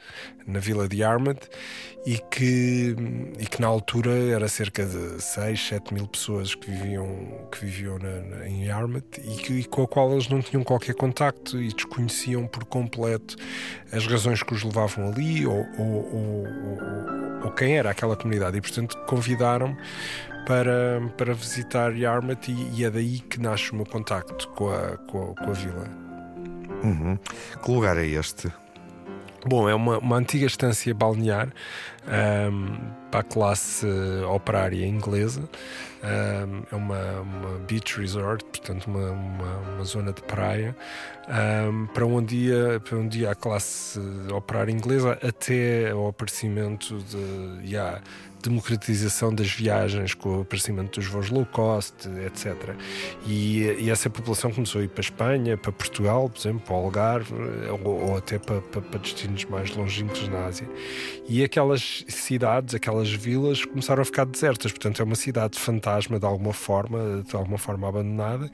na 0.47 0.59
vila 0.59 0.87
de 0.87 0.99
Yarmouth 0.99 1.49
e 2.05 2.19
que, 2.31 2.95
e 3.39 3.47
que 3.47 3.61
na 3.61 3.67
altura 3.67 4.11
era 4.11 4.49
cerca 4.49 4.85
de 4.85 5.23
6, 5.23 5.69
7 5.69 5.95
mil 5.95 6.07
pessoas 6.07 6.55
que 6.55 6.71
viviam, 6.71 7.49
que 7.51 7.65
viviam 7.65 7.99
na, 7.99 8.21
na, 8.21 8.49
em 8.49 8.67
Yarmouth 8.67 9.19
e, 9.19 9.37
que, 9.37 9.53
e 9.55 9.65
com 9.65 9.83
a 9.83 9.89
qual 9.89 10.13
eles 10.13 10.29
não 10.29 10.43
tinham 10.43 10.63
qualquer 10.63 10.95
contacto 10.95 11.61
e 11.61 11.73
desconheciam 11.73 12.47
por 12.47 12.65
completo 12.65 13.37
as 13.93 14.07
razões 14.07 14.43
que 14.43 14.53
os 14.53 14.63
levavam 14.63 15.09
ali 15.09 15.47
ou, 15.47 15.67
ou, 15.79 16.15
ou, 16.15 17.45
ou 17.45 17.51
quem 17.53 17.77
era 17.77 17.91
aquela 17.91 18.17
comunidade. 18.17 18.59
E 18.59 18.61
portanto 18.61 18.97
convidaram-me 19.07 19.77
para, 20.47 21.01
para 21.17 21.35
visitar 21.35 21.97
Yarmouth 21.97 22.49
e, 22.49 22.81
e, 22.81 22.85
é 22.85 22.91
daí 22.91 23.21
que 23.21 23.41
nasce 23.41 23.73
o 23.73 23.77
meu 23.77 23.87
contacto 23.87 24.49
com 24.49 24.71
a, 24.71 24.97
com 24.99 25.33
a, 25.33 25.35
com 25.35 25.51
a 25.51 25.53
vila. 25.53 25.89
Uhum. 26.83 27.19
Que 27.63 27.71
lugar 27.71 27.97
é 27.97 28.07
este? 28.07 28.53
Bom, 29.47 29.69
é 29.69 29.75
uma, 29.75 29.99
uma 29.99 30.17
antiga 30.17 30.47
estância 30.47 30.93
balnear 30.95 31.49
um, 32.07 32.77
para 33.11 33.21
a 33.21 33.23
classe 33.23 33.87
operária 34.29 34.87
inglesa. 34.87 35.49
Um, 36.03 36.63
é 36.71 36.77
uma, 36.77 37.21
uma, 37.21 37.59
beach 37.67 37.99
resort, 37.99 38.45
portanto, 38.45 38.87
uma, 38.87 39.11
uma, 39.11 39.59
uma 39.75 39.85
zona 39.85 40.13
de 40.13 40.23
praia, 40.23 40.77
um, 41.29 41.87
para, 41.87 42.05
onde 42.05 42.37
ia, 42.37 42.81
para 42.81 42.99
onde 42.99 43.21
ia 43.21 43.31
a 43.31 43.35
classe 43.35 43.99
operária 44.31 44.73
inglesa 44.73 45.19
até 45.23 45.91
ao 45.91 46.09
aparecimento 46.09 46.99
de. 46.99 47.67
Yeah, 47.67 48.03
democratização 48.43 49.35
das 49.35 49.51
viagens 49.51 50.15
com 50.15 50.39
o 50.39 50.41
aparecimento 50.43 51.01
dos 51.01 51.09
voos 51.09 51.31
low 51.31 51.47
cost, 51.47 52.09
etc. 52.27 52.75
E, 53.27 53.63
e, 53.79 53.91
essa 53.91 54.09
população 54.09 54.51
começou 54.51 54.81
a 54.81 54.85
ir 54.85 54.89
para 54.89 55.01
a 55.01 55.05
Espanha, 55.05 55.57
para 55.57 55.73
Portugal, 55.73 56.29
por 56.29 56.39
exemplo, 56.39 56.61
para 56.61 56.75
o 56.75 56.77
Algarve, 56.77 57.35
ou, 57.85 58.11
ou 58.11 58.17
até 58.17 58.39
para, 58.39 58.61
para, 58.61 58.81
para, 58.81 58.99
destinos 59.01 59.45
mais 59.45 59.75
longínquos 59.75 60.29
na 60.29 60.47
Ásia. 60.47 60.69
E 61.29 61.45
aquelas 61.45 62.05
cidades, 62.09 62.75
aquelas 62.75 63.11
vilas 63.11 63.65
começaram 63.65 64.03
a 64.03 64.05
ficar 64.05 64.25
desertas, 64.25 64.73
portanto 64.73 65.01
é 65.01 65.05
uma 65.05 65.17
cidade 65.17 65.59
fantasma 65.59 66.19
de 66.19 66.27
alguma 66.27 66.53
forma, 66.53 67.23
de 67.23 67.37
alguma 67.37 67.59
forma 67.59 67.89
abandonada, 67.89 68.51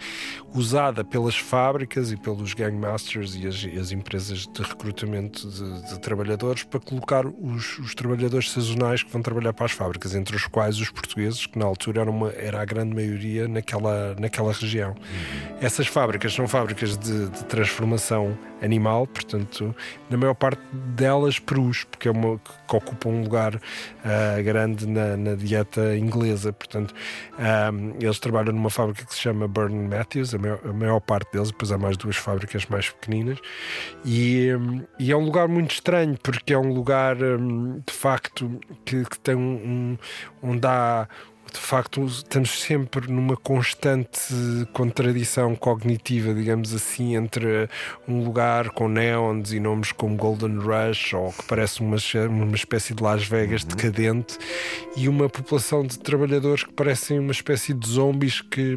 usada 0.55 1.05
pelas 1.05 1.37
fábricas 1.37 2.11
e 2.11 2.17
pelos 2.17 2.55
gangmasters 2.55 3.35
e 3.35 3.47
as, 3.47 3.65
as 3.81 3.93
empresas 3.93 4.47
de 4.47 4.63
recrutamento 4.63 5.49
de, 5.49 5.89
de, 5.89 6.01
trabalhadores 6.01 6.65
para 6.65 6.81
colocar 6.81 7.27
os, 7.27 7.79
os 7.79 7.95
trabalhadores 7.95 8.51
sazonais 8.51 9.03
que 9.03 9.11
vão 9.11 9.23
trabalhar 9.23 9.53
para 9.53 9.67
as 9.67 9.73
fábricas, 9.77 10.15
entre 10.15 10.35
os 10.35 10.47
quais 10.47 10.79
os 10.81 10.91
portugueses, 10.91 11.47
que 11.47 11.59
na 11.59 11.67
altura 11.67 12.01
era, 12.01 12.11
uma, 12.11 12.31
era 12.33 12.61
a 12.61 12.65
grande 12.65 12.95
maioria 12.95 13.47
naquela, 13.47 14.17
naquela 14.19 14.53
região. 14.53 14.91
Uhum. 14.91 15.57
Essas 15.61 15.87
fábricas 15.87 16.33
são 16.33 16.49
fábricas 16.49 16.97
de, 16.97 17.29
de, 17.29 17.45
transformação 17.45 18.37
animal, 18.63 19.07
portanto, 19.07 19.75
na 20.09 20.17
maior 20.17 20.35
parte 20.35 20.61
delas 20.73 21.39
perus, 21.39 21.85
porque 21.85 22.09
é 22.09 22.11
uma 22.11 22.39
que 22.39 22.77
ocupa 22.77 23.09
um 23.09 23.23
lugar 23.23 23.55
uh, 23.55 24.43
grande 24.43 24.87
na, 24.87 25.17
na, 25.17 25.35
dieta 25.35 25.97
inglesa. 25.97 26.53
Portanto, 26.53 26.95
um, 27.39 27.43
ah, 27.43 27.71
eles 28.01 28.19
trabalham 28.19 28.53
numa 28.53 28.71
fábrica 28.71 29.05
que 29.05 29.15
se 29.15 29.21
chama 29.21 29.47
Burn 29.47 29.89
Matthews, 29.89 30.35
a 30.35 30.39
maior, 30.39 30.61
a 30.65 30.73
maior, 30.73 31.01
parte 31.01 31.33
deles, 31.33 31.51
depois 31.51 31.71
há 31.71 31.79
mais 31.79 31.97
duas 31.97 32.17
fábricas 32.17 32.65
mais 32.67 32.89
pequeninas, 32.89 33.39
e, 34.05 34.55
um, 34.55 34.83
e 34.99 35.13
é 35.13 35.17
um 35.17 35.25
lugar 35.25 35.47
muito 35.49 35.73
estranho, 35.73 36.17
porque 36.23 36.55
é 36.55 36.59
um 36.59 36.73
lugar 36.73 37.17
um, 37.23 37.81
de 37.87 37.93
facto 37.93 38.59
que, 38.85 39.05
que 39.05 39.19
tem 39.19 39.37
um, 39.67 39.99
onde 40.43 40.67
há 40.67 41.09
de 41.53 41.61
facto 41.61 42.05
estamos 42.05 42.61
sempre 42.61 43.11
numa 43.11 43.37
constante 43.37 44.35
contradição 44.73 45.55
cognitiva, 45.55 46.35
digamos 46.35 46.75
assim, 46.75 47.17
entre 47.17 47.69
um 48.07 48.25
lugar 48.25 48.71
com 48.71 48.89
neons 48.89 49.53
e 49.53 49.61
nomes 49.61 49.93
como 49.93 50.17
Golden 50.17 50.59
Rush 50.59 51.15
ou 51.15 51.33
que 51.33 51.45
parece 51.45 51.81
uma, 51.81 51.97
uma 52.29 52.55
espécie 52.55 52.95
de 52.95 53.03
Las 53.03 53.25
Vegas 53.25 53.63
uhum. 53.63 53.69
decadente 53.69 54.39
e 54.97 55.09
uma 55.09 55.29
população 55.29 55.85
de 55.85 55.99
trabalhadores 55.99 56.65
que 56.65 56.73
parecem 56.73 57.19
uma 57.19 57.33
espécie 57.33 57.75
de 57.75 57.89
zombies 57.89 58.41
que, 58.41 58.77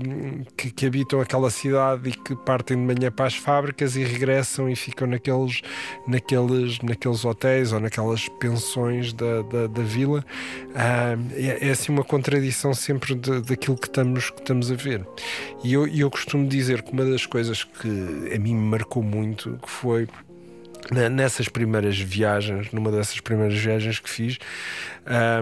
que, 0.57 0.71
que, 0.71 0.85
habitam 0.85 1.21
aquela 1.21 1.49
cidade 1.49 2.09
e 2.09 2.11
que 2.11 2.35
partem 2.35 2.77
de 2.77 2.83
manhã 2.83 3.11
para 3.11 3.25
as 3.25 3.35
fábricas 3.35 3.95
e 3.95 4.03
regressam 4.03 4.69
e 4.69 4.75
ficam 4.75 5.07
naqueles, 5.07 5.61
naqueles, 6.07 6.79
naqueles 6.79 7.25
hotéis 7.25 7.71
ou 7.71 7.79
naquelas 7.79 8.27
pensões 8.27 9.13
da, 9.13 9.41
da, 9.43 9.67
da 9.67 9.81
vila. 9.81 10.25
Ah, 10.75 11.15
é, 11.33 11.67
é 11.67 11.71
assim 11.71 11.91
uma 11.91 12.03
contradição 12.03 12.58
sempre 12.73 13.15
de, 13.15 13.41
daquilo 13.41 13.77
que 13.77 13.87
estamos, 13.87 14.29
que 14.29 14.39
estamos 14.39 14.71
a 14.71 14.75
ver. 14.75 15.05
E 15.63 15.73
eu, 15.73 15.87
eu 15.87 16.09
costumo 16.09 16.47
dizer 16.47 16.81
que 16.81 16.91
uma 16.91 17.05
das 17.05 17.25
coisas 17.25 17.63
que 17.63 17.89
a 18.33 18.39
mim 18.39 18.55
me 18.55 18.69
marcou 18.69 19.03
muito 19.03 19.59
que 19.61 19.69
foi 19.69 20.07
nessas 21.11 21.47
primeiras 21.47 21.99
viagens, 21.99 22.71
numa 22.71 22.91
dessas 22.91 23.19
primeiras 23.19 23.57
viagens 23.57 23.99
que 23.99 24.09
fiz, 24.09 24.37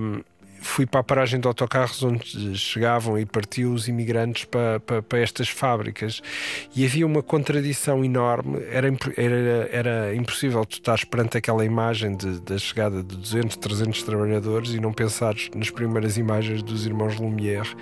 um, 0.02 0.22
fui 0.62 0.86
para 0.86 1.02
a 1.02 1.04
paragem 1.04 1.40
de 1.40 1.48
autocarros 1.48 2.04
onde 2.04 2.58
chegavam 2.58 3.18
e 3.18 3.26
partiam 3.26 3.74
os 3.74 3.88
imigrantes 3.88 4.46
para, 4.46 4.80
para, 4.80 5.02
para, 5.02 5.20
estas 5.20 5.50
fábricas 5.50 6.22
e 6.76 6.86
havia 6.86 7.06
uma 7.06 7.22
contradição 7.22 8.04
enorme. 8.04 8.60
Era, 8.72 8.88
era, 9.16 9.70
era 9.72 10.16
impossível 10.16 10.66
tu 10.66 10.74
estares 10.74 11.04
perante 11.04 11.38
aquela 11.38 11.64
imagem 11.64 12.16
de, 12.16 12.40
da 12.42 12.58
chegada 12.58 13.04
de 13.04 13.16
200, 13.16 13.58
300 13.58 14.04
trabalhadores 14.04 14.72
e 14.72 14.80
não 14.80 14.94
pensares 14.94 15.50
nas 15.56 15.70
primeiras 15.70 16.18
imagens 16.18 16.64
dos 16.64 16.86
irmãos 16.86 17.18
Lumière 17.18 17.76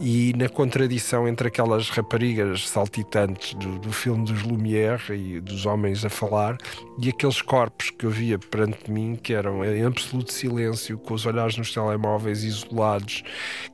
e 0.00 0.32
na 0.36 0.48
contradição 0.48 1.26
entre 1.26 1.48
aquelas 1.48 1.90
raparigas 1.90 2.68
saltitantes 2.68 3.54
do, 3.54 3.78
do 3.78 3.92
filme 3.92 4.24
dos 4.24 4.42
Lumière 4.42 5.02
e 5.10 5.40
dos 5.40 5.66
homens 5.66 6.04
a 6.04 6.10
falar 6.10 6.56
e 7.00 7.08
aqueles 7.08 7.40
corpos 7.40 7.90
que 7.90 8.04
eu 8.04 8.10
via 8.10 8.38
perante 8.38 8.90
mim 8.90 9.16
que 9.16 9.32
eram 9.32 9.64
em 9.64 9.84
absoluto 9.84 10.32
silêncio, 10.32 10.98
com 10.98 11.14
os 11.14 11.24
olhares 11.24 11.56
nos 11.56 11.72
telemóveis 11.72 12.09
telemóveis 12.10 12.42
isolados, 12.42 13.22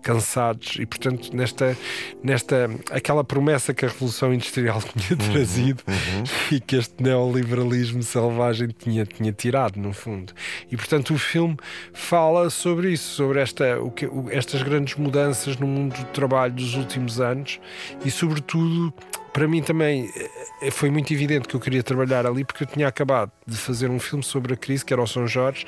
cansados 0.02 0.76
e 0.78 0.86
portanto 0.86 1.34
nesta 1.34 1.76
nesta 2.22 2.68
aquela 2.90 3.24
promessa 3.24 3.72
que 3.72 3.84
a 3.84 3.88
revolução 3.88 4.32
industrial 4.34 4.80
tinha 4.96 5.18
uhum, 5.18 5.32
trazido 5.32 5.82
uhum, 5.86 6.24
e 6.52 6.60
que 6.60 6.76
este 6.76 7.02
neoliberalismo 7.02 8.02
selvagem 8.02 8.68
tinha 8.68 9.06
tinha 9.06 9.32
tirado 9.32 9.78
no 9.78 9.92
fundo. 9.92 10.32
E 10.70 10.76
portanto 10.76 11.14
o 11.14 11.18
filme 11.18 11.56
fala 11.92 12.50
sobre 12.50 12.92
isso 12.92 13.14
sobre 13.14 13.40
esta 13.40 13.80
o 13.80 13.90
que 13.90 14.08
estas 14.30 14.62
grandes 14.62 14.96
mudanças 14.96 15.56
no 15.56 15.66
mundo 15.66 15.96
do 15.96 16.04
trabalho 16.06 16.52
dos 16.52 16.74
últimos 16.74 17.20
anos 17.20 17.58
e 18.04 18.10
sobretudo 18.10 18.92
para 19.36 19.46
mim 19.46 19.60
também 19.60 20.10
eh, 20.62 20.70
foi 20.70 20.88
muito 20.88 21.12
evidente 21.12 21.46
que 21.46 21.54
eu 21.54 21.60
queria 21.60 21.82
trabalhar 21.82 22.26
ali 22.26 22.42
porque 22.42 22.64
eu 22.64 22.66
tinha 22.66 22.88
acabado 22.88 23.30
de 23.46 23.54
fazer 23.54 23.90
um 23.90 24.00
filme 24.00 24.24
sobre 24.24 24.54
a 24.54 24.56
crise, 24.56 24.82
que 24.82 24.94
era 24.94 25.02
o 25.02 25.06
São 25.06 25.28
Jorge, 25.28 25.66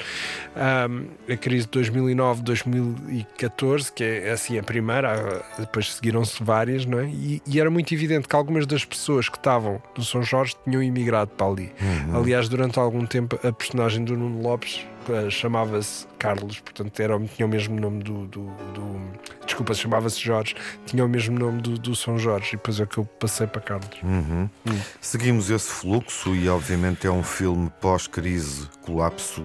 um, 0.57 1.05
a 1.31 1.37
crise 1.37 1.69
de 1.71 1.79
2009-2014, 1.79 3.93
que 3.93 4.03
é 4.03 4.31
assim 4.31 4.59
a 4.59 4.63
primeira, 4.63 5.45
depois 5.59 5.93
seguiram-se 5.93 6.43
várias, 6.43 6.87
não 6.87 7.01
é? 7.01 7.09
E, 7.09 7.43
e, 7.47 7.61
era 7.61 7.71
muito 7.71 7.93
evidente 7.93 8.27
que 8.27 8.35
algumas 8.35 8.67
das 8.67 8.87
pessoas 8.87 9.29
que 9.29 9.37
estavam 9.37 9.83
do 9.95 10.03
São 10.03 10.23
Jorge 10.23 10.57
tinham 10.65 10.83
imigrado 10.83 11.31
para 11.37 11.47
ali. 11.47 11.71
Uhum. 11.79 12.23
Aliás, 12.23 12.49
durante 12.49 12.79
algum 12.79 13.05
tempo, 13.05 13.39
a 13.47 13.53
personagem 13.53 14.03
do 14.03 14.17
Nuno 14.17 14.41
Lopes 14.41 14.87
chamava-se 15.31 16.07
Carlos, 16.19 16.61
portanto 16.61 17.01
era, 17.01 17.19
tinha 17.21 17.47
o 17.47 17.49
mesmo 17.49 17.79
nome 17.79 18.03
do. 18.03 18.27
do, 18.27 18.45
do 18.75 19.01
desculpa, 19.45 19.75
chamava-se 19.75 20.21
Jorge, 20.21 20.55
tinha 20.87 21.05
o 21.05 21.09
mesmo 21.09 21.39
nome 21.39 21.61
do, 21.61 21.79
do, 21.79 21.95
São 21.95 22.19
Jorge, 22.19 22.51
e 22.55 22.57
depois 22.57 22.81
é 22.81 22.87
que 22.87 22.99
eu 22.99 23.05
passei 23.05 23.47
para 23.47 23.61
Carlos. 23.61 23.99
Uhum. 24.03 24.49
Hum. 24.67 24.81
Seguimos 25.01 25.51
esse 25.51 25.71
fluxo 25.71 26.35
e, 26.35 26.49
obviamente, 26.49 27.07
é 27.07 27.11
um 27.11 27.23
filme 27.23 27.71
pós-crise, 27.81 28.69
colapso 28.83 29.45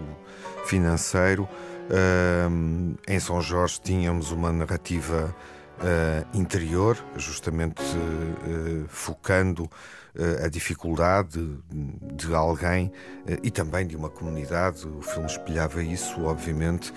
financeiro. 0.65 1.47
Em 3.07 3.19
São 3.19 3.41
Jorge 3.41 3.79
tínhamos 3.83 4.31
uma 4.31 4.51
narrativa 4.51 5.35
uh, 5.83 6.37
interior, 6.37 6.97
justamente 7.17 7.81
uh, 7.81 8.85
focando 8.87 9.69
a 10.45 10.47
dificuldade 10.47 11.57
de 12.15 12.35
alguém 12.35 12.91
e 13.41 13.49
também 13.49 13.87
de 13.87 13.97
uma 13.97 14.11
comunidade. 14.11 14.87
O 14.87 15.01
filme 15.01 15.25
espelhava 15.25 15.81
isso, 15.81 16.21
obviamente, 16.25 16.93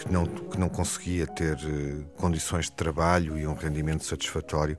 que 0.00 0.10
não, 0.10 0.24
que 0.24 0.58
não 0.58 0.70
conseguia 0.70 1.26
ter 1.26 1.58
condições 2.16 2.70
de 2.70 2.72
trabalho 2.72 3.36
e 3.36 3.46
um 3.46 3.52
rendimento 3.52 4.02
satisfatório 4.02 4.78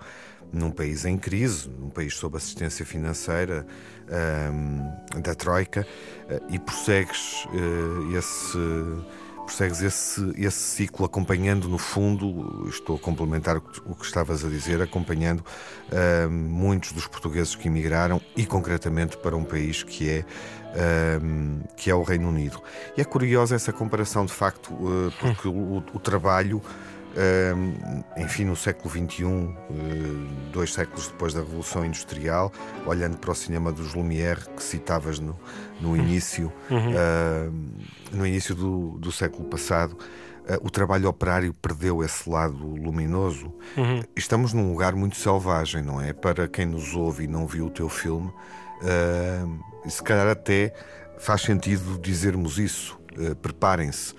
num 0.51 0.71
país 0.71 1.06
em 1.06 1.15
crise, 1.15 1.69
num 1.69 1.91
país 1.91 2.15
sob 2.15 2.38
assistência 2.38 2.84
financeira 2.84 3.67
da 5.21 5.36
Troika, 5.36 5.86
e 6.49 6.58
prossegues 6.58 7.47
esse 8.17 8.58
prossegues 9.43 9.82
esse, 9.82 10.34
esse 10.38 10.58
ciclo 10.58 11.06
acompanhando, 11.06 11.67
no 11.67 11.77
fundo, 11.77 12.67
estou 12.67 12.95
a 12.95 12.99
complementar 12.99 13.58
o 13.58 13.95
que 13.95 14.06
estavas 14.06 14.43
a 14.43 14.49
dizer, 14.49 14.82
acompanhando 14.82 15.39
uh, 15.39 16.29
muitos 16.29 16.91
dos 16.91 17.08
portugueses 17.08 17.56
que 17.56 17.67
emigraram 17.67 18.21
e 18.36 18.45
concretamente 18.45 19.17
para 19.17 19.36
um 19.36 19.43
país 19.43 19.84
que 19.84 20.10
é, 20.10 20.19
uh, 20.21 21.67
que 21.75 21.89
é 21.89 21.95
o 21.95 22.03
Reino 22.03 22.29
Unido. 22.29 22.62
E 22.97 23.01
é 23.01 23.03
curiosa 23.03 23.56
essa 23.56 23.71
comparação, 23.71 24.25
de 24.25 24.34
facto, 24.34 24.73
uh, 24.73 25.13
porque 25.19 25.47
o, 25.47 25.84
o 25.93 25.99
trabalho 25.99 26.62
enfim, 28.17 28.45
no 28.45 28.56
século 28.56 28.89
XXI, 28.89 29.25
dois 30.51 30.73
séculos 30.73 31.08
depois 31.10 31.32
da 31.32 31.41
Revolução 31.41 31.86
Industrial, 31.86 32.51
olhando 32.88 33.17
para 33.17 33.32
o 33.32 33.36
cinema 33.36 33.71
dos 33.71 33.93
Lumière 33.93 34.39
que 34.56 34.63
citavas 34.63 35.19
no, 35.19 35.38
no 35.84 35.98
início, 35.98 36.52
uhum. 36.69 37.52
no 38.12 38.26
início 38.26 38.56
do, 38.56 38.98
do 38.98 39.12
século 39.12 39.48
passado, 39.50 39.98
eh, 40.48 40.60
o 40.62 40.69
trabalho 40.69 41.08
operário 41.08 41.54
perdeu 41.54 42.04
esse 42.04 42.30
lado 42.30 42.58
luminoso. 42.58 43.54
Uhum. 43.78 44.02
Estamos 44.15 44.54
num 44.54 44.72
lugar 44.72 44.93
muito 44.93 45.15
selvagem, 45.15 45.82
não 45.82 46.02
é? 46.02 46.13
Para 46.13 46.48
quem 46.48 46.65
nos 46.65 46.93
ouve 46.96 47.24
e 47.24 47.28
não 47.28 47.48
viu 47.48 47.67
o 47.67 47.69
teu 47.69 47.88
filme, 47.88 48.28
uh, 48.82 49.89
se 49.89 50.04
calhar 50.04 50.28
até 50.28 50.74
faz 51.17 51.41
sentido 51.41 52.00
dizermos 52.00 52.58
isso. 52.58 53.00
Uh, 53.17 53.36
Preparem-se 53.36 54.13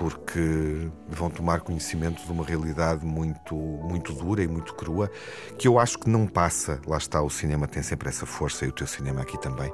porque 0.00 0.88
vão 1.06 1.28
tomar 1.28 1.60
conhecimento 1.60 2.24
de 2.24 2.32
uma 2.32 2.42
realidade 2.42 3.04
muito, 3.04 3.54
muito 3.54 4.14
dura 4.14 4.42
e 4.42 4.48
muito 4.48 4.72
crua, 4.74 5.10
que 5.58 5.68
eu 5.68 5.78
acho 5.78 5.98
que 5.98 6.08
não 6.08 6.26
passa. 6.26 6.80
Lá 6.86 6.96
está, 6.96 7.20
o 7.20 7.28
cinema 7.28 7.68
tem 7.68 7.82
sempre 7.82 8.08
essa 8.08 8.24
força, 8.24 8.64
e 8.64 8.68
o 8.68 8.72
teu 8.72 8.86
cinema 8.86 9.20
aqui 9.20 9.38
também, 9.38 9.70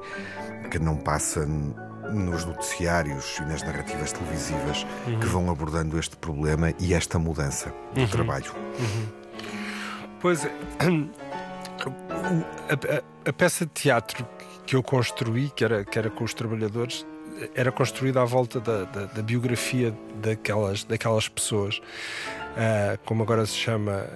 que 0.69 0.81
não 0.81 0.97
passa 0.97 1.47
nos 1.47 2.45
noticiários 2.45 3.39
e 3.39 3.43
nas 3.43 3.63
narrativas 3.63 4.13
televisivas 4.13 4.85
Uhum. 5.07 5.21
que 5.21 5.27
vão 5.27 5.49
abordando 5.49 5.97
este 5.97 6.17
problema 6.17 6.73
e 6.81 6.93
esta 6.93 7.21
mudança 7.21 7.73
do 7.95 8.01
Uhum. 8.01 8.09
trabalho. 8.09 8.53
Pois 10.21 10.45
é. 10.45 10.51
A, 12.69 12.97
a- 12.97 13.03
a 13.31 13.33
peça 13.33 13.65
de 13.65 13.71
teatro 13.73 14.27
que 14.67 14.75
eu 14.75 14.83
construí, 14.83 15.51
que 15.51 15.65
era, 15.65 15.85
que 15.85 15.97
era 15.97 16.11
com 16.11 16.25
os 16.25 16.35
trabalhadores, 16.35 17.07
era 17.55 17.71
construída 17.73 18.23
à 18.23 18.25
volta 18.25 18.61
da, 18.61 18.85
da- 18.85 19.05
da 19.07 19.23
biografia 19.23 19.95
daquelas, 20.23 20.85
daquelas 20.85 21.29
pessoas, 21.29 21.81
Ah, 22.59 22.97
como 23.05 23.23
agora 23.23 23.45
se 23.45 23.55
chama 23.55 24.07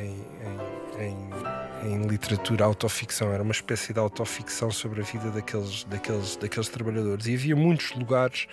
em, 0.00 1.04
em- 1.04 1.90
em- 1.90 1.92
em 1.92 2.06
literatura 2.06 2.64
autoficção. 2.64 3.30
Era 3.32 3.42
uma 3.42 3.52
espécie 3.52 3.92
de 3.92 3.98
autoficção 3.98 4.70
sobre 4.70 5.02
a 5.02 5.04
vida 5.04 5.30
daqueles, 5.30 5.84
daqueles, 5.84 6.36
daqueles 6.36 6.68
trabalhadores. 6.70 7.26
E 7.26 7.34
havia 7.34 7.54
muitos 7.54 7.92
lugares 7.94 8.46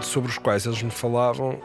sobre 0.00 0.30
os 0.30 0.38
quais 0.38 0.64
eles 0.64 0.82
me 0.82 0.90
falavam 0.90 1.60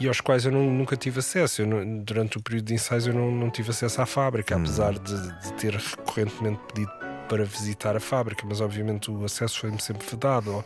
e 0.00 0.08
aos 0.08 0.20
quais 0.20 0.44
eu 0.44 0.50
não- 0.50 0.64
nunca 0.70 0.96
tive 0.96 1.20
acesso. 1.20 1.64
Não- 1.64 1.98
durante 2.02 2.38
o 2.38 2.42
período 2.42 2.64
de 2.66 2.74
ensaios 2.74 3.06
eu 3.06 3.14
não, 3.14 3.30
não 3.30 3.48
tive 3.48 3.70
acesso 3.70 4.02
à 4.02 4.06
fábrica, 4.06 4.56
apesar 4.56 4.94
de, 4.98 5.14
de 5.42 5.52
ter 5.54 5.74
recorrentemente 5.74 6.58
pedido 6.72 6.90
para 7.30 7.44
visitar 7.44 7.96
a 7.96 8.00
fábrica, 8.00 8.44
mas 8.44 8.60
obviamente 8.60 9.08
o 9.08 9.24
acesso 9.24 9.60
foi-me 9.60 9.80
sempre 9.80 10.04
vedado, 10.04 10.52
ou, 10.52 10.64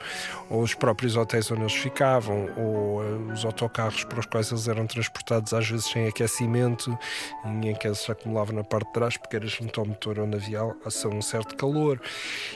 ou 0.49 0.63
os 0.63 0.73
próprios 0.73 1.15
hotéis 1.15 1.51
onde 1.51 1.61
eles 1.61 1.75
ficavam, 1.75 2.49
ou 2.57 3.05
eh, 3.05 3.33
os 3.35 3.45
autocarros 3.45 4.03
para 4.05 4.19
os 4.19 4.25
quais 4.25 4.51
eles 4.51 4.67
eram 4.67 4.87
transportados, 4.87 5.53
às 5.53 5.69
vezes 5.69 5.85
sem 5.85 6.09
aquecimento, 6.09 6.99
em 7.45 7.75
que 7.75 7.87
eles 7.87 7.99
se 7.99 8.11
acumulavam 8.11 8.57
na 8.57 8.65
parte 8.65 8.87
de 8.87 8.93
trás, 8.95 9.17
porque 9.19 9.37
era 9.37 9.47
junto 9.47 9.79
ao 9.79 9.85
motor 9.85 10.19
onde 10.19 10.37
havia 10.37 10.61
ação 10.87 11.11
um 11.11 11.21
certo 11.21 11.55
calor. 11.55 12.01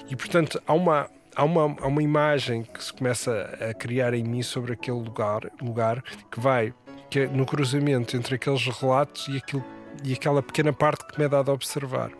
E 0.09 0.17
portanto 0.17 0.59
há 0.67 0.73
uma, 0.73 1.11
há 1.37 1.45
uma, 1.45 1.77
há 1.79 1.87
uma 1.87 2.03
imagem 2.03 2.63
que 2.63 2.83
se 2.83 2.93
começa 2.95 3.59
a 3.61 3.75
criar 3.75 4.15
em 4.15 4.25
mim 4.25 4.43
sobre 4.43 4.73
aquele 4.73 5.03
lugar, 5.03 5.43
lugar 5.61 6.03
que 6.31 6.41
vai 6.41 6.73
que 7.11 7.21
é 7.21 7.27
no 7.27 7.45
cruzamento 7.45 8.17
entre 8.17 8.37
aqueles 8.37 8.67
relatos 8.67 9.29
e, 9.29 9.37
aquilo, 9.39 9.65
e 10.03 10.13
aquela 10.13 10.43
pequena 10.43 10.73
parte 10.73 11.07
que 11.07 11.19
me 11.19 11.25
é 11.25 11.29
dada 11.29 11.51
a 11.51 11.55
observar. 11.55 12.11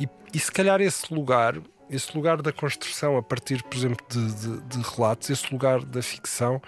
E, 0.00 0.08
e 0.34 0.38
se 0.38 0.50
calhar 0.52 0.80
esse 0.80 1.12
lugar, 1.14 1.54
esse 1.88 2.14
lugar 2.16 2.42
da 2.42 2.52
construção 2.52 3.16
a 3.16 3.22
partir, 3.22 3.62
por 3.62 3.76
exemplo, 3.76 4.04
de, 4.08 4.34
de- 4.34 4.60
de 4.62 4.82
relatos, 4.96 5.30
esse 5.30 5.50
lugar 5.52 5.84
da 5.84 6.02
ficção. 6.02 6.60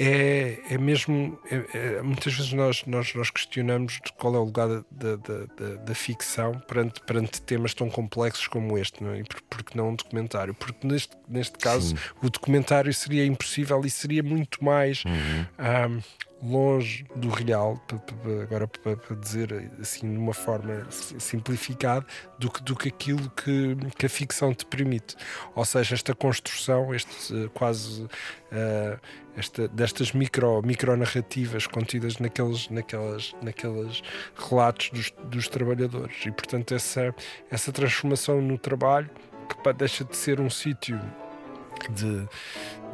É, 0.00 0.60
é 0.70 0.78
mesmo. 0.78 1.36
é- 1.50 1.96
é- 1.96 2.02
muitas 2.02 2.32
vezes 2.32 2.52
nós, 2.52 2.84
nós, 2.86 3.12
nós 3.16 3.30
questionamos 3.30 3.94
de 3.94 4.12
qual 4.12 4.32
é 4.36 4.38
o 4.38 4.44
lugar 4.44 4.68
da, 4.68 4.84
da, 5.16 5.16
da- 5.16 5.74
da- 5.84 5.94
ficção 5.94 6.52
perante, 6.68 7.00
perante 7.00 7.42
temas 7.42 7.74
tão 7.74 7.90
complexos 7.90 8.46
como 8.46 8.78
este, 8.78 9.02
não 9.02 9.10
é? 9.10 9.18
E 9.18 9.24
por, 9.24 9.42
porque 9.50 9.76
não 9.76 9.88
um 9.88 9.94
documentário? 9.96 10.54
Porque 10.54 10.86
neste, 10.86 11.16
neste 11.28 11.58
caso 11.58 11.88
Sim. 11.88 12.02
o 12.22 12.30
documentário 12.30 12.94
seria 12.94 13.26
impossível 13.26 13.80
e 13.84 13.90
seria 13.90 14.22
muito 14.22 14.62
mais 14.64 15.02
ahm, 15.58 15.98
longe 16.42 17.04
do 17.16 17.28
real, 17.28 17.80
agora 18.42 18.68
para 18.68 19.16
dizer 19.16 19.70
assim 19.80 20.12
de 20.12 20.18
uma 20.18 20.32
forma 20.32 20.86
si- 20.90 21.18
simplificada, 21.18 22.06
do 22.38 22.50
que, 22.50 22.62
do 22.62 22.76
que 22.76 22.88
aquilo 22.88 23.30
que, 23.30 23.76
que 23.96 24.06
a 24.06 24.08
ficção 24.08 24.54
te 24.54 24.64
permite. 24.64 25.16
Ou 25.54 25.64
seja, 25.64 25.94
esta 25.94 26.14
construção, 26.14 26.94
este 26.94 27.34
eh, 27.34 27.48
quase 27.52 28.06
eh, 28.52 28.98
esta, 29.36 29.68
destas 29.68 30.12
micro, 30.12 30.62
micro 30.62 30.96
narrativas 30.96 31.66
contidas 31.66 32.18
naqueles, 32.18 32.68
naquelas, 32.70 33.34
naqueles 33.42 34.02
relatos 34.36 34.90
dos, 34.90 35.10
dos 35.24 35.48
trabalhadores. 35.48 36.24
E 36.26 36.30
portanto 36.30 36.74
essa, 36.74 37.14
essa 37.50 37.72
transformação 37.72 38.40
no 38.40 38.58
trabalho 38.58 39.10
que 39.48 39.72
deixa 39.72 40.04
de 40.04 40.16
ser 40.16 40.40
um 40.40 40.50
sítio 40.50 41.00
de, 41.92 42.26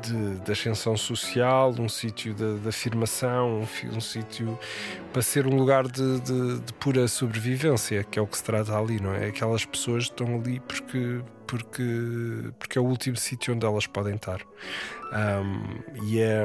de, 0.02 0.40
de 0.40 0.52
ascensão 0.52 0.96
social, 0.96 1.74
um 1.78 1.88
sítio 1.88 2.34
de, 2.34 2.58
de 2.58 2.68
afirmação, 2.68 3.60
um, 3.62 3.96
um 3.96 4.00
sítio 4.00 4.58
para 5.12 5.22
ser 5.22 5.46
um 5.46 5.56
lugar 5.56 5.84
de, 5.86 6.20
de- 6.20 6.60
de 6.60 6.72
pura 6.74 7.06
sobrevivência, 7.08 8.04
que 8.04 8.18
é 8.18 8.22
o 8.22 8.26
que 8.26 8.36
se 8.36 8.44
trata 8.44 8.76
ali, 8.76 9.00
não 9.00 9.14
é? 9.14 9.26
Aquelas 9.26 9.64
pessoas 9.64 10.04
estão 10.04 10.36
ali 10.36 10.60
porque, 10.60 11.20
porque, 11.46 11.82
porque 12.58 12.78
é 12.78 12.80
o 12.80 12.84
último 12.84 13.16
sítio 13.16 13.54
onde 13.54 13.64
elas 13.64 13.86
podem 13.86 14.16
estar. 14.16 14.40
Um, 15.12 16.04
e 16.06 16.20
é. 16.20 16.44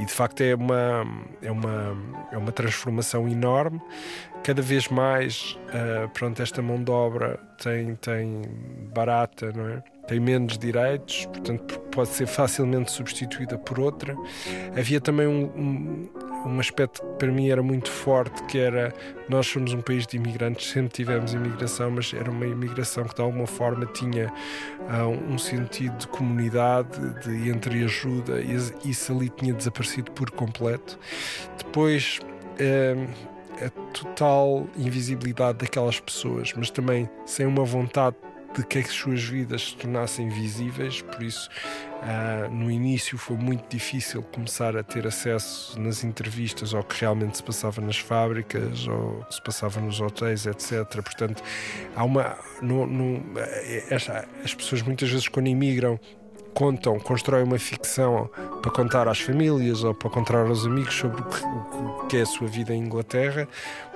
E 0.00 0.04
de 0.06 0.12
facto 0.12 0.40
é 0.40 0.54
uma, 0.54 1.06
é 1.42 1.50
uma, 1.50 1.96
é 2.32 2.38
uma 2.38 2.50
transformação 2.50 3.28
enorme. 3.28 3.80
Cada 4.42 4.62
vez 4.62 4.88
mais, 4.88 5.58
ah, 5.68 6.08
pronto, 6.08 6.40
esta 6.40 6.62
mão 6.62 6.82
de 6.82 6.90
obra 6.90 7.38
tem, 7.62 7.94
tem 7.96 8.40
barata, 8.94 9.52
não 9.52 9.68
é? 9.68 9.82
Tem 10.08 10.18
menos 10.18 10.56
direitos, 10.56 11.26
portanto 11.26 11.78
pode 11.90 12.08
ser 12.08 12.26
facilmente 12.26 12.90
substituída 12.90 13.58
por 13.58 13.78
outra. 13.78 14.16
Havia 14.76 15.00
também 15.02 15.26
um, 15.26 15.44
um, 15.54 16.08
um 16.44 16.58
aspecto 16.60 17.00
que 17.00 17.14
para 17.14 17.30
mim 17.30 17.48
era 17.48 17.62
muito 17.62 17.90
forte, 17.90 18.42
que 18.44 18.58
era 18.58 18.94
nós 19.28 19.46
somos 19.46 19.72
um 19.72 19.80
país 19.80 20.06
de 20.06 20.16
imigrantes, 20.16 20.70
sempre 20.70 20.90
tivemos 20.90 21.32
imigração, 21.32 21.90
mas 21.90 22.12
era 22.12 22.30
uma 22.30 22.46
imigração 22.46 23.04
que 23.04 23.14
de 23.14 23.22
alguma 23.22 23.46
forma 23.46 23.86
tinha 23.86 24.32
ah, 24.88 25.06
um 25.06 25.38
sentido 25.38 25.96
de 25.98 26.08
comunidade, 26.08 26.98
de 27.20 27.48
entreajuda, 27.48 28.40
e 28.40 28.56
isso 28.84 29.12
ali 29.12 29.28
tinha 29.28 29.54
desaparecido 29.54 30.10
por 30.12 30.30
completo. 30.30 30.98
Depois 31.58 32.20
eh, 32.58 32.96
a 33.64 33.70
total 33.92 34.66
invisibilidade 34.76 35.58
daquelas 35.58 36.00
pessoas, 36.00 36.52
mas 36.56 36.70
também 36.70 37.08
sem 37.24 37.46
uma 37.46 37.64
vontade 37.64 38.16
de 38.54 38.64
que 38.64 38.78
as 38.78 38.88
suas 38.88 39.22
vidas 39.22 39.62
se 39.62 39.76
tornassem 39.76 40.28
visíveis, 40.28 41.02
por 41.02 41.22
isso 41.22 41.48
ah, 42.02 42.48
no 42.50 42.70
início 42.70 43.18
foi 43.18 43.36
muito 43.36 43.68
difícil 43.68 44.22
começar 44.22 44.76
a 44.76 44.82
ter 44.82 45.06
acesso 45.06 45.78
nas 45.78 46.02
entrevistas 46.02 46.72
ao 46.72 46.82
que 46.82 46.98
realmente 47.00 47.36
se 47.36 47.42
passava 47.42 47.80
nas 47.80 47.98
fábricas 47.98 48.86
ou 48.88 49.24
se 49.30 49.40
passava 49.42 49.80
nos 49.80 50.00
hotéis, 50.00 50.46
etc. 50.46 50.86
Portanto, 51.02 51.42
há 51.94 52.02
uma. 52.02 52.38
No, 52.62 52.86
no, 52.86 53.38
eh, 53.38 53.84
as 54.42 54.54
pessoas 54.54 54.82
muitas 54.82 55.10
vezes 55.10 55.28
quando 55.28 55.48
imigram 55.48 56.00
contam, 56.54 56.98
constroem 56.98 57.44
uma 57.44 57.58
ficção 57.58 58.28
para 58.62 58.70
contar 58.70 59.08
às 59.08 59.20
famílias 59.20 59.82
ou 59.84 59.94
para 59.94 60.10
contar 60.10 60.46
aos 60.46 60.66
amigos 60.66 60.94
sobre 60.94 61.20
o 61.22 62.06
que, 62.06 62.16
é 62.16 62.22
a 62.22 62.26
sua 62.26 62.48
vida 62.48 62.74
em 62.74 62.82
Inglaterra, 62.82 63.48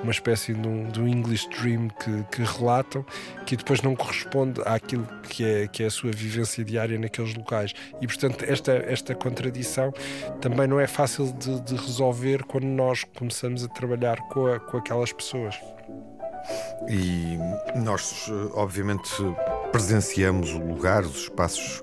uma 0.03 0.13
espécie 0.13 0.55
de 0.55 0.67
um, 0.67 0.89
de 0.89 1.01
um 1.01 1.09
English 1.09 1.49
Dream 1.51 1.89
que, 1.89 2.25
que 2.31 2.43
relatam, 2.43 3.05
que 3.45 3.57
depois 3.57 3.83
não 3.83 3.95
corresponde 3.97 4.61
àquilo 4.65 5.07
que 5.29 5.45
é, 5.45 5.67
que 5.69 5.83
é 5.83 5.87
a 5.87 5.91
sua 5.91 6.11
vivência 6.13 6.65
diária 6.65 6.99
naqueles 6.99 7.35
locais. 7.35 7.75
E, 8.01 8.07
portanto, 8.07 8.45
esta, 8.47 8.73
esta 8.73 9.15
contradição 9.15 9.93
também 10.41 10.67
não 10.67 10.79
é 10.79 10.87
fácil 10.87 11.33
de, 11.33 11.61
de 11.61 11.75
resolver 11.75 12.45
quando 12.45 12.65
nós 12.67 13.05
começamos 13.17 13.65
a 13.65 13.69
trabalhar 13.69 14.17
com, 14.29 14.47
a- 14.47 14.61
com 14.61 14.77
aquelas 14.79 15.13
pessoas. 15.13 15.55
E 16.89 17.39
nós, 17.79 18.31
obviamente, 18.55 19.11
presenciamos 19.73 20.53
o 20.53 20.59
lugar, 20.59 21.03
os 21.03 21.23
espaços 21.23 21.83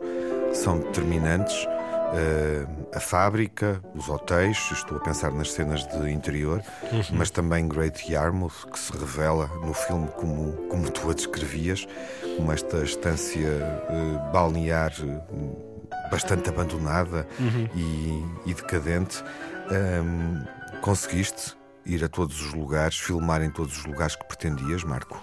são 0.53 0.79
determinantes. 0.79 1.67
Eh, 2.13 2.65
a 2.93 2.99
fábrica, 2.99 3.81
os 3.95 4.09
hotéis, 4.09 4.57
estou 4.73 4.97
a 4.97 4.99
pensar 4.99 5.31
nas 5.31 5.53
cenas 5.53 5.87
de 5.87 6.11
interior, 6.11 6.61
Uhum. 6.91 7.01
mas 7.13 7.29
também 7.31 7.69
Great 7.69 8.11
Yarmouth, 8.11 8.65
que 8.69 8.77
se 8.77 8.91
revela 8.91 9.47
no 9.65 9.73
filme 9.73 10.09
como, 10.17 10.51
como 10.67 10.91
tu 10.91 11.09
a 11.09 11.13
descrevias, 11.13 11.87
como 12.35 12.51
esta 12.51 12.83
estância 12.83 13.47
eh, 13.47 14.31
balnear 14.33 14.91
eh, 15.01 16.09
bastante 16.11 16.49
abandonada 16.49 17.25
Uhum. 17.39 17.69
e, 17.73 18.49
e 18.51 18.53
decadente. 18.53 19.23
Ahm, 19.69 20.43
conseguiste 20.81 21.55
ir 21.85 22.03
a 22.03 22.09
todos 22.09 22.41
os 22.41 22.53
lugares, 22.53 22.97
filmar 22.97 23.41
em 23.41 23.49
todos 23.49 23.77
os 23.77 23.85
lugares 23.85 24.17
que 24.17 24.25
pretendias, 24.25 24.83
Marco? 24.83 25.17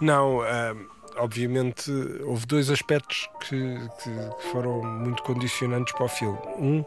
Não, 0.00 0.40
ah, 0.42 0.74
obviamente 1.18 1.90
houve 2.24 2.46
dois 2.46 2.70
aspectos 2.70 3.28
que, 3.40 3.56
que- 4.02 4.50
foram 4.52 4.82
muito 4.82 5.22
condicionantes 5.22 5.92
para 5.94 6.04
o 6.04 6.08
filme. 6.08 6.38
Um 6.58 6.84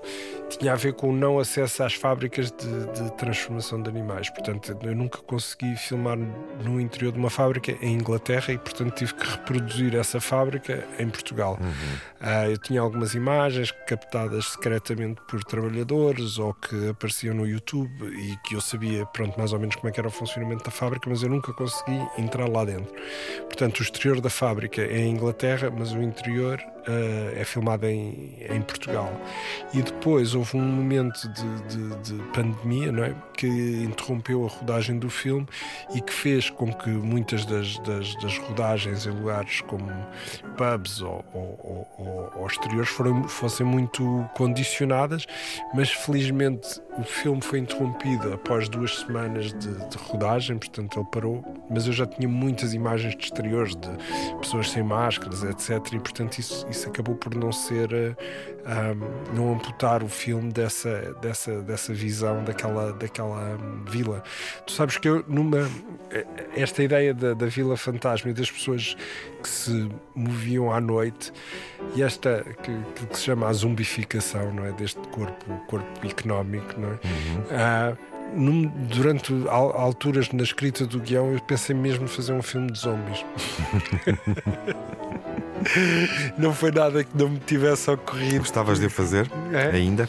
tinha 0.49 0.73
a 0.73 0.75
ver 0.75 0.93
com 0.93 1.09
o 1.09 1.13
não 1.15 1.37
acesso 1.39 1.83
às 1.83 1.93
fábricas 1.93 2.51
de, 2.51 3.03
de 3.03 3.11
transformação 3.17 3.81
de 3.81 3.89
animais. 3.89 4.29
Portanto, 4.31 4.75
eu 4.81 4.95
nunca 4.95 5.19
consegui 5.19 5.75
filmar 5.77 6.17
no 6.17 6.79
interior 6.81 7.11
de 7.11 7.19
uma 7.19 7.29
fábrica 7.29 7.71
em 7.81 7.93
Inglaterra 7.93 8.51
e, 8.53 8.57
portanto, 8.57 8.95
tive 8.95 9.13
que 9.13 9.25
reproduzir 9.29 9.95
essa 9.95 10.19
fábrica 10.19 10.87
em 10.97 11.07
Portugal. 11.09 11.57
Ah, 12.19 12.49
eu 12.49 12.57
tinha 12.57 12.81
algumas 12.81 13.13
imagens 13.13 13.71
captadas 13.87 14.45
secretamente 14.47 15.21
por 15.27 15.43
trabalhadores 15.43 16.37
ou 16.39 16.53
que 16.53 16.89
apareciam 16.89 17.35
no 17.35 17.47
YouTube 17.47 17.91
e 18.05 18.35
que 18.47 18.55
eu 18.55 18.61
sabia, 18.61 19.05
pronto, 19.07 19.37
mais 19.37 19.53
ou 19.53 19.59
menos 19.59 19.75
como 19.75 19.87
é 19.89 19.91
que 19.91 19.99
era 19.99 20.07
o 20.07 20.11
funcionamento 20.11 20.63
da 20.63 20.71
fábrica, 20.71 21.09
mas 21.09 21.21
eu 21.21 21.29
nunca 21.29 21.53
consegui 21.53 21.99
entrar 22.17 22.49
lá 22.49 22.65
dentro. 22.65 22.91
Portanto, 23.43 23.79
o 23.79 23.83
exterior 23.83 24.18
da 24.21 24.29
fábrica 24.29 24.81
é 24.81 24.99
em 24.99 25.11
Inglaterra, 25.11 25.71
mas 25.75 25.91
o 25.91 26.01
interior 26.01 26.59
uh, 26.87 27.39
é 27.39 27.43
filmada 27.43 27.91
em, 27.91 28.35
em, 28.39 28.61
Portugal. 28.61 29.11
E 29.73 29.81
depois 29.81 30.35
houve 30.35 30.57
um 30.57 30.61
momento 30.61 31.27
de, 31.29 31.61
de, 31.67 32.13
de, 32.13 32.23
pandemia 32.31 32.91
não 32.91 33.03
é? 33.03 33.15
que 33.35 33.47
interrompeu 33.47 34.45
a 34.45 34.49
rodagem 34.49 34.99
do 34.99 35.09
filme 35.09 35.47
e 35.93 36.01
que 36.01 36.13
fez 36.13 36.49
com 36.49 36.71
que 36.71 36.89
muitas 36.89 37.45
das, 37.45 37.77
das, 37.79 38.15
das 38.15 38.37
rodagens 38.39 39.05
em 39.05 39.11
lugares 39.11 39.61
como 39.61 39.89
pubs 40.57 41.01
ou, 41.01 41.23
ou, 41.33 41.87
ou, 41.97 42.33
ou 42.37 42.47
exteriores 42.47 42.89
foram, 42.89 43.27
fossem 43.27 43.65
muito 43.65 44.29
condicionadas, 44.35 45.25
mas 45.73 45.89
felizmente 45.89 46.81
o 46.97 47.03
filme 47.03 47.41
foi 47.41 47.59
interrompido 47.59 48.33
após 48.33 48.67
duas 48.67 48.99
semanas 48.99 49.53
de, 49.53 49.73
de 49.87 49.97
rodagem, 49.97 50.57
portanto 50.57 50.99
ele 50.99 51.07
parou, 51.11 51.65
mas 51.69 51.87
eu 51.87 51.93
já 51.93 52.05
tinha 52.05 52.27
muitas 52.27 52.73
imagens 52.73 53.15
de 53.15 53.23
exteriores 53.23 53.75
de 53.75 53.89
pessoas 54.39 54.69
sem 54.69 54.83
máscaras, 54.83 55.43
etc. 55.43 55.93
E 55.93 55.99
portanto 55.99 56.37
isso, 56.39 56.67
isso 56.69 56.87
acabou 56.87 57.15
por 57.15 57.33
não 57.35 57.51
ser, 57.51 57.89
um, 57.93 58.15
eh, 58.65 58.95
não 59.33 59.53
amputar 59.53 60.03
o 60.03 60.07
filme 60.07 60.51
dessa, 60.51 61.15
dessa, 61.21 61.61
dessa 61.61 61.93
visão 61.93 62.43
daquela, 62.43 62.93
daquela 62.93 63.57
vila. 63.87 64.23
Tu 64.65 64.73
sabes 64.73 64.97
que 64.97 65.07
eu, 65.07 65.23
numa. 65.27 65.69
Eh, 66.11 66.25
esta 66.55 66.83
ideia 66.83 67.13
da, 67.13 67.33
da 67.33 67.45
vila 67.47 67.75
fantasma 67.75 68.31
e 68.31 68.33
das 68.33 68.51
pessoas 68.51 68.95
que 69.41 69.49
se 69.49 69.89
moviam 70.13 70.71
à 70.71 70.79
noite 70.79 71.31
e 71.95 72.03
esta 72.03 72.45
que, 72.63 73.05
que 73.07 73.17
se 73.17 73.23
chama 73.23 73.47
a 73.47 73.53
zumbificação, 73.53 74.53
não 74.53 74.65
é? 74.65 74.71
Deste 74.73 74.99
corpo, 75.09 75.45
corpo 75.67 76.07
económico, 76.07 76.79
não 76.79 76.89
é? 76.89 76.91
Uhum. 76.93 78.09
Num, 78.35 78.67
durante 78.67 79.33
alturas 79.49 80.31
na 80.31 80.43
escrita 80.43 80.85
do 80.85 80.99
guião, 80.99 81.33
eu 81.33 81.41
pensei 81.41 81.75
mesmo 81.75 82.07
fazer 82.07 82.33
um 82.33 82.43
filme 82.43 82.71
de 82.71 82.77
zombies. 82.79 83.25
não 86.37 86.53
foi 86.53 86.71
nada 86.71 87.03
que 87.03 87.17
não 87.17 87.29
me 87.29 87.39
tivesse 87.39 87.89
ocorrido. 87.89 88.39
Gostavas 88.39 88.79
de 88.79 88.89
fazer 88.89 89.29
é? 89.51 89.75
ainda? 89.75 90.07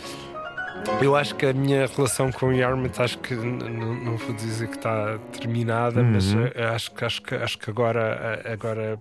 Eu 1.01 1.15
acho 1.15 1.35
que 1.35 1.47
a 1.47 1.53
minha 1.53 1.87
relação 1.87 2.31
com 2.33 2.47
o 2.47 2.53
Yarmouth 2.53 2.99
acho 2.99 3.19
que 3.19 3.35
não 3.35 4.17
vou 4.17 4.35
dizer 4.35 4.69
que 4.69 4.77
está 4.77 5.19
terminada, 5.33 6.01
uhum. 6.01 6.13
mas 6.13 6.35
eh, 6.35 6.65
acho 6.75 6.91
que 6.93 7.05
acho 7.05 7.23
que 7.23 7.35
acho 7.35 7.59
que 7.59 7.71
agora 7.71 8.41
eh, 8.45 8.53
agora 8.53 8.99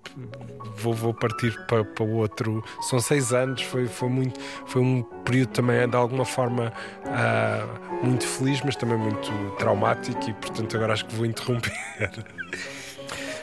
vou, 0.76 0.94
vou 0.94 1.14
partir 1.14 1.58
para, 1.68 1.84
para 1.84 2.04
o 2.04 2.18
outro. 2.18 2.64
São 2.82 3.00
seis 3.00 3.34
anos, 3.34 3.62
foi 3.62 3.88
foi 3.88 4.10
muito 4.10 4.40
foi 4.66 4.82
um 4.82 5.04
período 5.24 5.50
também 5.50 5.88
de 5.88 5.96
alguma 5.96 6.26
forma 6.26 6.72
uh, 7.06 8.06
muito 8.06 8.26
feliz, 8.28 8.62
mas 8.64 8.76
também 8.76 8.98
muito 8.98 9.32
traumático 9.58 10.30
e 10.30 10.34
portanto 10.34 10.76
agora 10.76 10.94
acho 10.94 11.06
que 11.06 11.16
vou 11.16 11.26
interromper. 11.26 11.72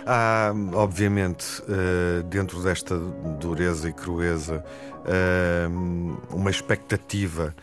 Há, 0.06 0.52
obviamente, 0.74 1.60
uh, 1.62 2.22
dentro 2.24 2.62
desta 2.62 2.96
dureza 3.40 3.88
e 3.88 3.92
crueza, 3.92 4.64
uh, 5.04 6.34
uma 6.34 6.50
expectativa 6.50 7.54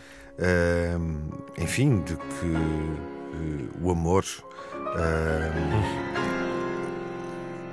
enfim, 1.58 2.02
de 2.02 2.16
que 2.16 3.80
o 3.80 3.92
amor 3.92 4.26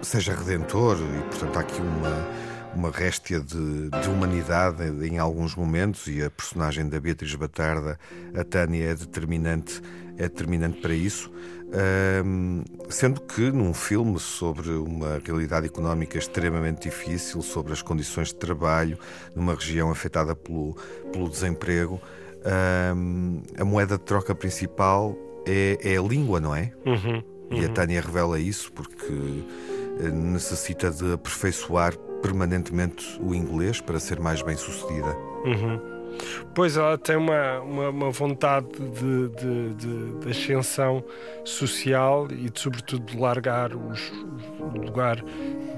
seja 0.02 0.34
redentor 0.34 0.98
e, 0.98 1.22
portanto, 1.22 1.56
há 1.56 1.60
aqui 1.60 1.80
uma, 1.80 2.28
uma 2.74 2.90
réstia 2.90 3.40
de, 3.40 3.90
de, 3.90 4.08
humanidade 4.08 4.82
em 5.06 5.18
alguns 5.18 5.54
momentos 5.54 6.06
e 6.06 6.22
a 6.22 6.30
personagem 6.30 6.88
da 6.88 7.00
Beatriz 7.00 7.34
Batarda, 7.34 7.98
a 8.34 8.44
Tânia, 8.44 8.90
é 8.90 8.94
determinante, 8.94 9.80
é 10.20 10.28
determinante 10.28 10.80
para 10.80 10.94
isso. 10.94 11.30
sendo 12.88 13.20
que 13.20 13.50
num 13.50 13.72
filme 13.72 14.18
sobre 14.18 14.70
uma 14.70 15.20
realidade 15.24 15.66
económica 15.66 16.18
extremamente 16.18 16.82
difícil, 16.88 17.42
sobre 17.42 17.72
as 17.72 17.80
condições 17.80 18.28
de 18.28 18.34
trabalho 18.34 18.98
numa 19.34 19.54
região 19.54 19.90
afetada 19.90 20.34
pelo, 20.36 20.76
pelo 21.12 21.28
desemprego, 21.28 22.00
um, 22.96 23.42
a 23.58 23.64
moeda 23.64 23.96
de 23.98 24.04
troca 24.04 24.34
principal 24.34 25.16
é, 25.46 25.78
é 25.82 25.96
a 25.96 26.02
língua, 26.02 26.40
não 26.40 26.54
é? 26.54 26.72
Uhum, 26.84 27.22
uhum. 27.50 27.62
E 27.62 27.64
a. 27.64 27.68
Tânia 27.68 28.00
revela 28.00 28.38
isso 28.38 28.72
porque 28.72 29.44
eh, 30.00 30.10
necessita 30.10 30.90
de 30.90 31.12
aperfeiçoar 31.12 31.96
permanentemente 32.22 33.18
o 33.20 33.34
inglês 33.34 33.80
para 33.80 33.98
ser 33.98 34.20
mais 34.20 34.42
bem 34.42 34.56
sucedida. 34.56 35.16
Uhum. 35.44 35.99
Pois 36.54 36.76
ela 36.76 36.98
tem 36.98 37.16
uma, 37.16 37.60
uma, 37.60 37.88
uma 37.90 38.10
vontade 38.10 38.66
de, 38.68 39.28
de, 39.28 39.74
de, 39.74 40.18
de, 40.20 40.30
ascensão 40.30 41.04
social 41.44 42.26
e 42.30 42.50
de, 42.50 42.60
sobretudo 42.60 43.04
de 43.04 43.18
largar 43.18 43.74
os, 43.74 44.12
o 44.60 44.78
lugar 44.78 45.22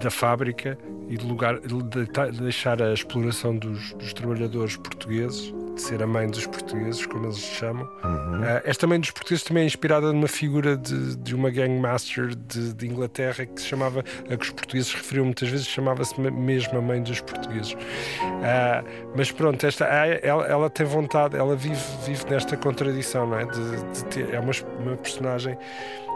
da 0.01 0.11
fábrica 0.11 0.79
e 1.09 1.17
de, 1.17 1.27
lugar, 1.27 1.61
de 1.61 2.41
deixar 2.41 2.83
a 2.83 2.93
exploração 2.93 3.57
dos, 3.57 3.93
dos 3.95 4.13
trabalhadores 4.13 4.77
portugueses 4.77 5.53
de 5.75 5.83
ser 5.83 6.03
a 6.03 6.07
mãe 6.07 6.29
dos 6.29 6.47
portugueses, 6.47 7.05
como 7.07 7.27
eles 7.27 7.39
chamam. 7.39 7.89
Uhum. 8.05 8.41
Uh, 8.41 8.61
esta 8.65 8.87
mãe 8.87 9.01
dos 9.01 9.11
portugueses 9.11 9.45
também 9.45 9.63
é 9.63 9.67
inspirada 9.67 10.13
numa 10.13 10.29
figura 10.29 10.77
de, 10.77 11.17
de 11.17 11.35
uma 11.35 11.51
gangmaster 11.51 12.35
de, 12.35 12.73
de, 12.75 12.87
Inglaterra 12.87 13.47
que 13.47 13.61
se 13.61 13.67
chamava, 13.67 14.05
a 14.31 14.37
que 14.37 14.45
os 14.45 14.51
portugueses 14.51 14.93
referiam 14.93 15.25
muitas 15.25 15.49
vezes, 15.49 15.67
chamava-se 15.67 16.21
mesmo 16.21 16.79
a 16.79 16.83
mãe 16.83 17.03
dos 17.03 17.21
portugueses. 17.21 17.73
Uh, 17.73 19.13
mas 19.17 19.31
pronto, 19.31 19.65
esta, 19.67 19.85
ela, 19.87 20.45
ela, 20.47 20.71
tem 20.71 20.87
vontade, 20.87 21.37
ela 21.37 21.57
vive, 21.57 21.81
vive 22.07 22.25
nesta 22.29 22.57
contradição, 22.57 23.27
não 23.27 23.39
é? 23.39 23.47
De, 23.47 23.93
de 23.93 24.05
ter, 24.07 24.35
é 24.35 24.41
uma, 24.41 24.53
uma 24.81 24.97
personagem 24.97 25.57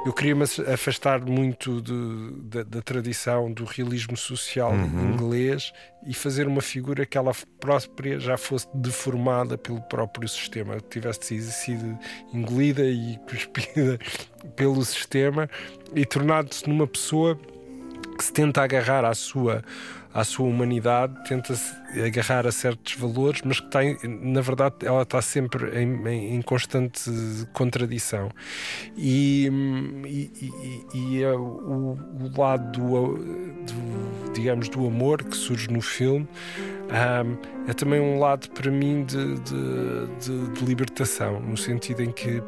eu 0.06 0.12
queria-me 0.12 0.44
afastar 0.72 1.20
muito 1.20 1.82
de, 1.82 2.30
de, 2.42 2.62
da 2.62 2.80
tradição 2.80 3.52
do 3.52 3.64
realismo 3.64 4.16
social 4.16 4.70
uhum. 4.70 5.12
inglês 5.12 5.72
e 6.06 6.14
fazer 6.14 6.46
uma 6.46 6.60
figura 6.62 7.04
que 7.04 7.18
ela 7.18 7.32
própria 7.58 8.20
já 8.20 8.36
fosse 8.36 8.68
deformada 8.72 9.58
pelo 9.58 9.80
próprio 9.82 10.28
sistema, 10.28 10.78
tivesse 10.80 11.42
sido 11.42 11.98
engolida 12.32 12.84
e 12.84 13.18
cuspida 13.28 13.98
pelo 14.54 14.84
sistema 14.84 15.50
e 15.92 16.06
tornado-se 16.06 16.68
numa 16.68 16.86
pessoa 16.86 17.36
que 18.16 18.24
se 18.24 18.32
tenta 18.32 18.62
agarrar 18.62 19.04
à 19.04 19.12
sua 19.12 19.64
à 20.16 20.24
sua 20.24 20.46
humanidade, 20.46 21.14
tenta-se 21.28 21.74
agarrar 22.00 22.46
a 22.46 22.52
certos 22.52 22.94
valores, 22.94 23.42
mas 23.44 23.60
que 23.60 23.70
tem, 23.70 23.98
na 24.02 24.40
verdade, 24.40 24.76
ela 24.82 25.02
está 25.02 25.20
sempre 25.20 25.78
em, 25.78 26.08
em, 26.08 26.34
em 26.36 26.42
constante 26.42 27.10
contradição. 27.52 28.30
E, 28.96 29.46
e, 30.06 30.30
e, 30.40 30.98
e 30.98 31.22
é 31.22 31.32
o, 31.32 31.98
o, 31.98 32.32
lado 32.34 32.80
do, 32.80 33.14
do, 33.14 34.32
digamos, 34.32 34.70
do 34.70 34.86
amor 34.86 35.22
que 35.22 35.36
surge 35.36 35.68
no 35.68 35.82
filme 35.82 36.26
um, 36.86 37.70
é 37.70 37.74
também 37.74 38.00
um 38.00 38.18
lado 38.18 38.48
para 38.50 38.70
mim 38.70 39.04
de, 39.04 39.34
de, 39.40 40.06
de, 40.20 40.48
de 40.54 40.64
libertação, 40.64 41.40
no 41.40 41.58
sentido 41.58 42.02
em 42.02 42.10
que 42.10 42.42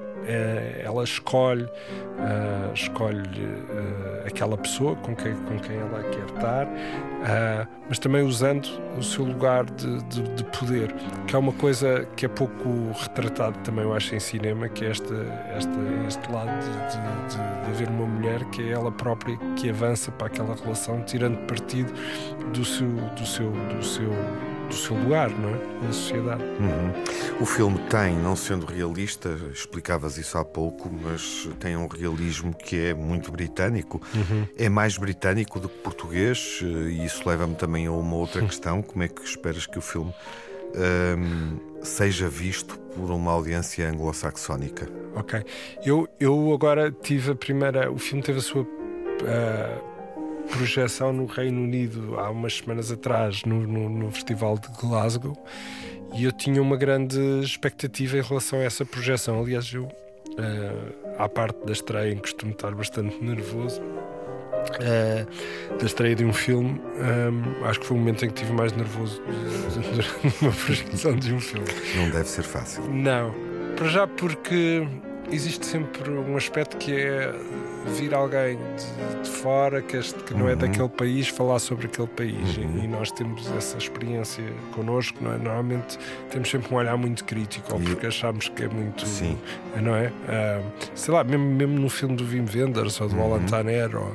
ela 0.85 1.03
escolhe, 1.05 1.65
uh, 1.65 2.73
escolhe 2.75 3.45
uh, 3.45 4.27
aquela 4.27 4.57
pessoa 4.57 4.95
com 4.97 5.17
quem, 5.17 5.35
com 5.35 5.59
quem 5.59 5.77
ela 5.77 6.03
quer 6.03 6.25
estar, 6.25 6.69
mas 7.89 7.99
também 7.99 8.23
usando 8.23 8.67
o 8.97 9.03
seu 9.03 9.25
lugar 9.25 9.65
de, 9.65 10.03
de, 10.05 10.23
de, 10.35 10.45
poder, 10.45 10.95
que 11.27 11.35
é 11.35 11.39
uma 11.39 11.53
coisa 11.53 12.07
que 12.17 12.27
é 12.27 12.29
pouco 12.29 12.93
retratado 13.01 13.59
também, 13.61 13.85
eu 13.85 13.95
acho, 13.95 14.15
em 14.15 14.21
cinema, 14.21 14.69
que 14.69 14.85
é 14.85 14.91
este, 14.91 15.13
este, 15.57 15.73
este 16.07 16.33
lado 16.33 16.51
de, 16.61 17.35
de, 17.35 17.71
haver 17.71 17.89
uma 17.89 18.07
mulher 18.07 18.45
que 18.47 18.63
é 18.63 18.73
ela 18.73 18.93
própria 18.93 19.37
que 19.57 19.71
avança 19.71 20.13
para 20.13 20.27
aquela 20.27 20.55
relação, 20.55 21.03
tirando 21.03 21.39
partido 21.47 21.93
do 22.53 22.65
seu, 22.65 22.89
do 22.89 23.27
seu, 23.27 23.51
do 23.51 23.85
seu 23.85 24.11
do 24.69 24.75
seu 24.75 24.97
lugar, 24.97 25.31
não 25.31 25.49
é? 25.49 25.85
Na 25.85 25.93
sociedade. 25.93 26.43
Uhum. 26.43 27.43
O 27.43 27.47
filme 27.47 27.79
tem, 27.89 28.17
não 28.17 28.37
sendo 28.37 28.67
realista, 28.67 29.37
explicavas 29.53 30.19
isso 30.19 30.37
há 30.39 30.45
pouco, 30.45 30.91
mas 30.91 31.49
tem 31.59 31.77
um 31.77 31.87
realismo 31.87 32.55
que 32.55 32.77
é 32.87 32.95
muito 32.95 33.33
britânico. 33.33 34.01
Uhum. 34.15 34.47
É 34.57 34.69
mais 34.69 34.97
britânico 34.97 35.59
do 35.59 35.69
que 35.69 35.79
português, 35.79 36.61
e 36.63 37.05
isso 37.05 37.29
leva-me 37.29 37.55
também 37.55 37.87
a 37.87 37.93
uma 37.93 38.17
outra 38.17 38.43
questão: 38.43 38.83
como 38.83 39.03
é 39.03 39.09
que 39.09 39.23
esperas 39.23 39.67
que 39.67 39.79
o 39.79 39.83
filme 39.83 40.13
um, 40.75 41.59
seja 41.83 42.29
visto 42.29 42.79
por 42.79 43.11
uma 43.11 43.33
audiência 43.33 43.89
anglo-saxónica? 43.89 44.89
Ok. 45.15 45.45
Eu, 45.85 46.09
eu 46.21 46.53
agora 46.53 46.91
tive 46.91 47.33
a 47.33 47.35
primeira. 47.35 47.91
O 47.91 47.99
filme 47.99 48.23
teve 48.23 48.39
a 48.39 48.43
sua. 48.43 48.63
Uh, 48.63 49.88
projeção 50.51 51.13
no 51.13 51.27
Reino 51.27 51.63
Unido 51.63 52.19
há 52.19 52.31
umas 52.31 52.59
semanas 52.59 52.91
atrás, 52.91 53.43
no, 53.45 53.67
no, 53.67 53.89
no, 53.89 54.11
Festival 54.11 54.59
de 54.59 54.69
Glasgow, 54.81 55.37
e 56.15 56.25
eu 56.25 56.33
tinha 56.33 56.61
uma 56.61 56.77
grande 56.77 57.19
expectativa 57.43 58.19
em 58.19 58.23
relação 58.23 58.59
a 58.59 58.63
essa 58.63 58.85
projeção. 58.85 59.41
Aliás, 59.41 59.73
eu, 59.73 59.85
uh, 59.85 61.15
à 61.19 61.29
parte 61.29 61.65
da 61.65 61.73
estreia, 61.73 62.13
em 62.13 62.19
costumo 62.19 62.53
estar 62.53 62.75
bastante 62.75 63.23
nervoso. 63.23 63.81
Uh, 63.81 65.79
da 65.79 65.87
estreia 65.87 66.15
de 66.15 66.25
um 66.25 66.33
filme, 66.33 66.81
um, 66.81 67.65
acho 67.65 67.81
que 67.81 67.87
foi 67.87 67.97
o 67.97 68.01
momento 68.01 68.25
em 68.25 68.29
que 68.29 68.35
estive 68.35 68.53
mais 68.53 68.73
nervoso 68.73 69.23
durante 69.25 70.45
uma 70.45 70.53
projeção 70.53 71.17
de 71.17 71.33
um 71.33 71.41
filme. 71.41 71.69
Não 71.97 72.11
deve 72.11 72.29
ser 72.29 72.43
fácil. 72.43 72.83
Não, 72.91 73.35
para 73.77 73.89
já 73.89 74.07
porque 74.07 74.87
existe 75.31 75.67
sempre 75.67 76.11
um 76.11 76.37
aspecto 76.37 76.77
que 76.77 76.93
é 76.93 77.33
vir 77.97 78.15
alguém 78.15 78.57
de, 78.57 79.23
de 79.23 79.29
fora 79.29 79.81
que, 79.83 79.97
este, 79.97 80.23
que 80.25 80.35
não 80.35 80.49
é 80.49 80.53
Uhum. 80.53 80.59
daquele 80.59 80.89
país 80.89 81.29
falar 81.29 81.59
sobre 81.59 81.87
aquele 81.87 82.09
país 82.09 82.57
Uhum. 82.57 82.79
e, 82.81 82.85
e 82.85 82.89
nós 82.89 83.11
temos 83.11 83.51
essa 83.57 83.77
experiência 83.79 84.45
connosco 84.73 85.19
não 85.23 85.33
é? 85.35 85.39
normalmente 85.39 85.99
temos 86.31 86.51
sempre 86.51 86.73
um 86.75 86.77
olhar 86.79 86.97
muito 86.97 87.25
crítico 87.25 87.75
ou 87.75 87.81
porque 87.81 88.07
achamos 88.07 88.49
que 88.49 88.65
é 88.65 88.69
muito 88.69 89.07
Sim. 89.07 89.39
não 89.83 89.95
é 89.95 90.13
Ah, 90.29 90.61
sei 90.95 91.13
lá 91.15 91.23
mesmo, 91.25 91.45
mesmo 91.47 91.79
no 91.79 91.89
filme 91.89 92.17
do 92.17 92.25
Wim 92.25 92.47
Wenders 92.55 93.01
ou 93.01 93.09
do 93.09 93.17
Uhum. 93.17 93.23
Alan 93.35 93.45
Tanner 93.47 93.97
ou, 93.97 94.15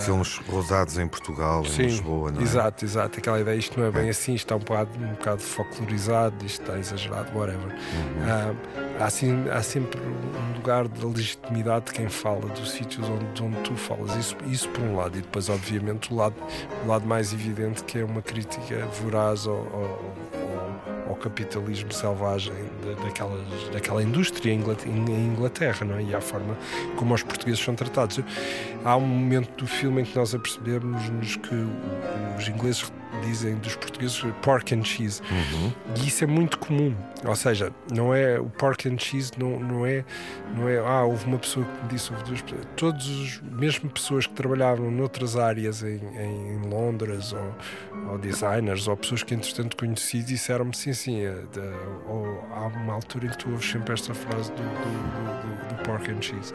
Filmes 0.00 0.38
rodados 0.48 0.98
em 0.98 1.06
Portugal, 1.06 1.62
em 1.62 1.68
Sim, 1.68 1.82
Lisboa, 1.82 2.30
não 2.30 2.40
é? 2.40 2.42
exato, 2.42 2.84
exato. 2.84 3.18
Aquela 3.18 3.40
ideia, 3.40 3.56
isto 3.56 3.78
não 3.78 3.86
é 3.86 3.90
bem 3.90 4.08
assim, 4.08 4.34
isto 4.34 4.46
está 4.46 4.56
um 4.56 4.60
bocado, 4.60 4.90
um 4.98 5.12
bocado 5.12 5.42
folclorizado, 5.42 6.44
isto 6.44 6.62
está 6.62 6.78
exagerado, 6.78 7.36
whatever. 7.36 7.66
Uhum. 7.66 8.24
Ah, 8.26 8.54
há, 9.00 9.04
assim, 9.04 9.48
há 9.50 9.62
sempre 9.62 10.00
um 10.00 10.54
lugar 10.54 10.88
de 10.88 11.04
legitimidade 11.04 11.86
de 11.86 11.92
quem 11.92 12.08
fala, 12.08 12.46
dos 12.48 12.70
sítios 12.70 13.08
onde, 13.08 13.26
de 13.32 13.42
onde 13.42 13.56
tu 13.58 13.76
falas. 13.76 14.16
Isso, 14.16 14.36
isso 14.46 14.68
por 14.70 14.82
um 14.82 14.96
lado. 14.96 15.18
E 15.18 15.20
depois, 15.20 15.48
obviamente, 15.48 16.12
o 16.12 16.16
lado, 16.16 16.36
o 16.84 16.88
lado 16.88 17.06
mais 17.06 17.32
evidente 17.32 17.84
que 17.84 17.98
é 17.98 18.04
uma 18.04 18.22
crítica 18.22 18.86
voraz 19.02 19.46
ao, 19.46 19.54
ao, 19.54 20.14
ao- 21.14 21.24
capitalismo 21.24 21.92
selvagem 21.92 22.52
da- 22.84 23.02
daquelas, 23.04 23.68
daquela 23.72 24.02
indústria 24.02 24.52
em 24.52 24.60
Inglaterra, 25.32 25.84
não 25.86 25.96
é? 25.96 26.02
e 26.02 26.14
à 26.14 26.20
forma 26.20 26.56
como 26.96 27.14
os 27.14 27.22
portugueses 27.22 27.60
são 27.62 27.74
tratados. 27.74 28.20
Há 28.84 28.96
um 28.96 29.06
momento 29.06 29.50
do 29.56 29.66
filme 29.66 30.02
em 30.02 30.04
que 30.04 30.16
nós 30.16 30.34
apercebemos-nos 30.34 31.36
que 31.36 31.54
os 32.38 32.48
ingleses 32.48 32.92
dizem 33.22 33.54
dos 33.56 33.76
portugueses 33.76 34.22
pork 34.42 34.74
and 34.74 34.84
cheese. 34.84 35.20
Uhum. 35.30 35.72
e 35.96 36.06
isso 36.08 36.24
é 36.24 36.26
muito 36.26 36.58
comum. 36.58 36.94
Ou 37.24 37.34
seja 37.36 37.72
não 37.92 38.12
é 38.14 38.38
o 38.38 38.46
pork 38.46 38.86
and 38.88 38.98
cheese 38.98 39.32
não, 39.38 39.58
não 39.58 39.86
é 39.86 40.04
não 40.54 40.68
é 40.68 40.78
ah 40.78 41.04
houve 41.04 41.24
uma 41.26 41.38
pessoa 41.38 41.64
que 41.64 41.82
me 41.84 41.88
disse 41.88 42.12
houve 42.12 42.22
duas 42.24 42.42
pessoas 42.42 42.66
todos 42.76 43.08
os 43.08 43.40
mesmo 43.40 43.88
pessoas 43.88 44.26
que 44.26 44.34
trabalhavam 44.34 44.90
noutras 44.90 45.34
áreas 45.36 45.82
em, 45.82 45.96
em 46.18 46.58
Londres 46.68 47.32
ou, 47.32 47.54
ou 48.10 48.18
designers 48.18 48.86
ou 48.86 48.96
pessoas 48.96 49.22
que 49.22 49.34
entretanto 49.34 49.74
conheci 49.74 50.22
disseram-me 50.22 50.76
sim 50.76 50.92
sim 50.92 51.20
é 51.24 51.30
da- 51.54 51.62
ou 52.12 52.44
há 52.52 52.66
uma 52.66 52.92
altura 52.92 53.26
em 53.26 53.30
que 53.30 53.38
tu 53.38 53.50
ouves 53.50 53.70
sempre 53.70 53.94
esta 53.94 54.12
frase 54.12 54.50
do, 54.52 54.56
do, 54.56 54.62
do- 54.62 55.68
do- 55.68 55.74
do 55.76 55.82
pork 55.84 56.10
and 56.10 56.20
cheese. 56.20 56.52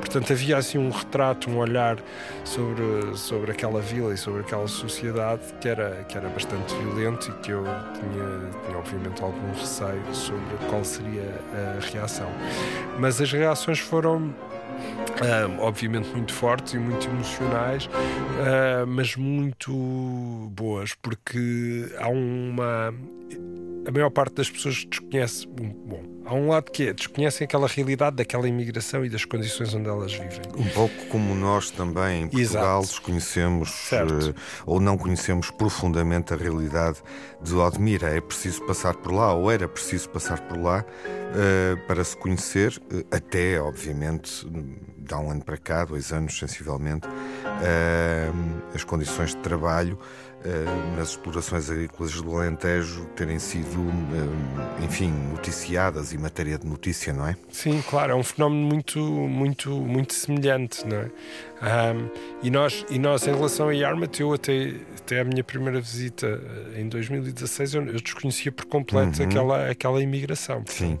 Portanto 0.00 0.32
havia 0.34 0.58
assim 0.58 0.76
um 0.76 0.90
retrato 0.90 1.48
um 1.48 1.56
olhar 1.56 1.96
sobre 2.44 3.16
sobre 3.16 3.52
aquela 3.52 3.80
vila 3.80 4.12
e 4.12 4.18
sobre 4.18 4.40
aquela 4.42 4.68
sociedade 4.68 5.40
que 5.60 5.68
era 5.68 5.99
que 6.04 6.16
era 6.16 6.28
bastante 6.28 6.74
violento 6.74 7.30
e 7.30 7.32
que 7.42 7.50
eu 7.50 7.64
tinha, 7.64 8.50
tinha 8.64 8.78
obviamente 8.78 9.22
algum 9.22 9.52
receio 9.52 10.02
sobre 10.14 10.56
qual 10.68 10.84
seria 10.84 11.34
a 11.52 11.92
reação 11.92 12.28
mas 12.98 13.20
as 13.20 13.32
reações 13.32 13.78
foram 13.78 14.34
ah, 15.20 15.62
obviamente 15.62 16.08
muito 16.08 16.32
fortes 16.32 16.74
e 16.74 16.78
muito 16.78 17.06
emocionais, 17.08 17.88
ah, 18.40 18.86
mas 18.86 19.16
muito 19.16 19.72
boas, 20.52 20.94
porque 20.94 21.86
há 21.98 22.08
uma. 22.08 22.94
A 23.86 23.90
maior 23.90 24.10
parte 24.10 24.34
das 24.34 24.50
pessoas 24.50 24.84
desconhece. 24.84 25.46
Bom, 25.46 26.02
há 26.30 26.34
um 26.34 26.48
lado 26.48 26.70
que 26.70 26.88
é 26.88 26.92
desconhecem 26.92 27.44
aquela 27.44 27.66
realidade 27.66 28.16
daquela 28.16 28.46
imigração 28.48 29.04
e 29.04 29.08
das 29.08 29.24
condições 29.24 29.74
onde 29.74 29.88
elas 29.88 30.12
vivem. 30.12 30.40
Um 30.56 30.68
pouco 30.68 30.94
como 31.06 31.34
nós 31.34 31.70
também 31.70 32.22
em 32.22 32.28
Portugal 32.28 32.80
Exato. 32.80 32.94
desconhecemos 32.94 33.90
eh, 33.92 34.34
ou 34.64 34.80
não 34.80 34.96
conhecemos 34.96 35.50
profundamente 35.50 36.32
a 36.32 36.36
realidade 36.36 36.98
de 37.42 37.54
Odmira. 37.54 38.16
É 38.16 38.20
preciso 38.20 38.64
passar 38.64 38.94
por 38.94 39.12
lá, 39.12 39.34
ou 39.34 39.50
era 39.50 39.68
preciso 39.68 40.08
passar 40.10 40.40
por 40.40 40.56
lá 40.56 40.84
eh, 41.34 41.76
para 41.88 42.04
se 42.04 42.16
conhecer, 42.16 42.80
eh, 42.92 43.04
até, 43.10 43.60
obviamente, 43.60 44.46
de 44.98 45.12
há 45.12 45.18
um 45.18 45.32
ano 45.32 45.42
para 45.42 45.56
cá, 45.56 45.84
dois 45.84 46.12
anos 46.12 46.38
sensivelmente, 46.38 47.08
as 48.72 48.84
condições 48.84 49.30
de 49.30 49.38
trabalho 49.38 49.98
nas 50.96 51.10
explorações 51.10 51.68
agrícolas 51.70 52.12
do 52.20 52.34
Alentejo 52.36 53.04
terem 53.14 53.38
sido, 53.38 53.78
eh, 54.80 54.84
enfim, 54.84 55.10
noticiadas 55.30 56.12
e 56.12 56.18
matéria 56.18 56.56
de 56.58 56.66
notícia, 56.66 57.12
não 57.12 57.26
é? 57.26 57.36
Sim, 57.50 57.82
claro, 57.88 58.12
é 58.12 58.14
um 58.14 58.22
fenómeno 58.22 58.66
muito, 58.66 58.98
muito, 59.00 59.70
muito 59.70 60.14
semelhante, 60.14 60.86
não 60.86 60.96
é? 60.96 61.10
Ahm, 61.60 62.08
e, 62.42 62.50
nós, 62.50 62.86
e 62.88 62.98
nós, 62.98 63.26
em 63.26 63.34
relação 63.34 63.68
a 63.68 63.72
Yarmouth, 63.74 64.18
eu 64.18 64.32
até, 64.32 64.74
até 64.98 65.20
a 65.20 65.24
minha 65.24 65.44
primeira 65.44 65.78
visita 65.80 66.26
eh, 66.74 66.80
em 66.80 66.88
2016, 66.88 67.74
eu, 67.74 67.86
eu 67.86 68.00
desconhecia 68.00 68.50
por 68.50 68.64
completo 68.64 69.20
Uhum. 69.20 69.28
aquela, 69.28 69.70
aquela 69.70 70.02
imigração. 70.02 70.62
Sim. 70.66 70.98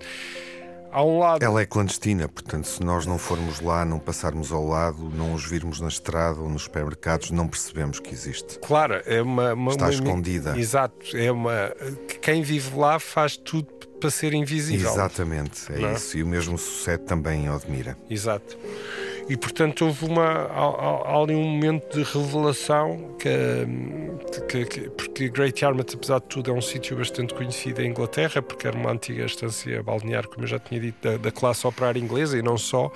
Há 0.92 1.02
um 1.04 1.18
lado. 1.20 1.42
Ela 1.42 1.62
é 1.62 1.66
clandestina, 1.66 2.28
portanto, 2.28 2.66
se 2.66 2.82
nós 2.82 3.06
não 3.06 3.16
formos 3.18 3.60
lá, 3.60 3.84
não 3.84 3.98
passarmos 3.98 4.50
ao 4.50 4.66
lado, 4.66 5.08
não 5.14 5.34
os 5.34 5.44
virmos 5.44 5.80
na 5.80 5.88
estrada 5.88 6.40
ou 6.40 6.48
nos 6.48 6.62
supermercados, 6.62 7.30
não 7.30 7.46
percebemos 7.46 8.00
que 8.00 8.12
existe. 8.12 8.58
Claro, 8.58 9.00
é 9.06 9.22
uma. 9.22 9.54
uma 9.54 9.70
Está 9.72 9.84
uma- 9.86 9.92
escondida. 9.92 10.58
Exato, 10.58 11.16
é 11.16 11.30
uma. 11.30 11.72
Quem 12.20 12.42
vive 12.42 12.76
lá 12.76 12.98
faz 12.98 13.36
tudo 13.36 13.68
para 14.00 14.10
ser 14.10 14.32
invisível. 14.34 14.90
Exatamente, 14.90 15.70
é 15.72 15.78
Não 15.78 15.88
é? 15.90 15.92
isso. 15.94 16.16
E 16.16 16.22
o 16.22 16.26
mesmo 16.26 16.56
sucede 16.58 17.04
também 17.04 17.44
em 17.44 17.50
Odmira. 17.50 17.96
Exato. 18.08 18.56
E 19.30 19.36
portanto 19.36 19.86
houve 19.86 20.06
uma, 20.06 20.48
ali 21.22 21.36
um 21.36 21.44
momento 21.44 21.96
de 21.96 22.02
revelação 22.02 23.14
que, 23.16 23.28
hum, 23.28 24.18
que- 24.48 24.64
que- 24.64 24.90
porque 24.90 25.28
Great 25.28 25.64
Yarmouth, 25.64 25.94
apesar 25.94 26.18
de 26.18 26.26
tudo, 26.26 26.50
é 26.50 26.54
um 26.54 26.60
sítio 26.60 26.96
bastante 26.96 27.32
conhecido 27.32 27.80
em 27.80 27.90
Inglaterra, 27.90 28.42
porque 28.42 28.66
era 28.66 28.76
uma 28.76 28.90
antiga 28.90 29.24
estância 29.24 29.82
balnear, 29.84 30.26
como 30.26 30.42
eu 30.42 30.48
já 30.48 30.58
tinha 30.58 30.80
dito, 30.80 30.96
da, 31.00 31.16
da 31.16 31.30
classe 31.30 31.64
operária 31.64 32.00
inglesa 32.00 32.36
e 32.36 32.42
não 32.42 32.58
só. 32.58 32.90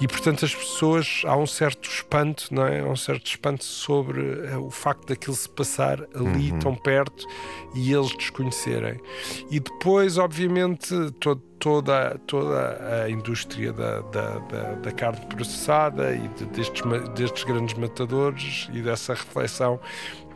E 0.00 0.06
portanto 0.06 0.44
as 0.44 0.54
pessoas 0.54 1.22
há 1.24 1.36
um 1.36 1.46
certo 1.46 1.88
espanto, 1.90 2.54
não 2.54 2.64
é? 2.66 2.78
Há 2.80 2.86
um 2.86 2.94
certo 2.96 3.26
espanto 3.26 3.64
sobre 3.64 4.20
eh, 4.46 4.56
o 4.56 4.70
facto 4.70 5.08
daquilo 5.08 5.34
se 5.34 5.48
passar 5.48 6.00
ali 6.14 6.52
Uhum. 6.52 6.58
tão 6.60 6.74
perto 6.76 7.26
e 7.74 7.92
eles 7.92 8.16
desconhecerem. 8.16 9.00
E 9.50 9.58
depois, 9.58 10.18
obviamente, 10.18 10.94
todo 11.18 11.42
toda, 11.64 12.20
toda 12.26 13.02
a 13.04 13.08
indústria 13.10 13.72
da, 13.72 14.00
da, 14.02 14.38
da, 14.40 14.72
da 14.74 14.92
carne 14.92 15.24
processada 15.34 16.14
e 16.14 16.28
de- 16.28 16.44
destes, 16.46 16.82
destes 17.16 17.42
grandes 17.44 17.74
matadores 17.74 18.68
e 18.70 18.82
dessa 18.82 19.14
reflexão 19.14 19.80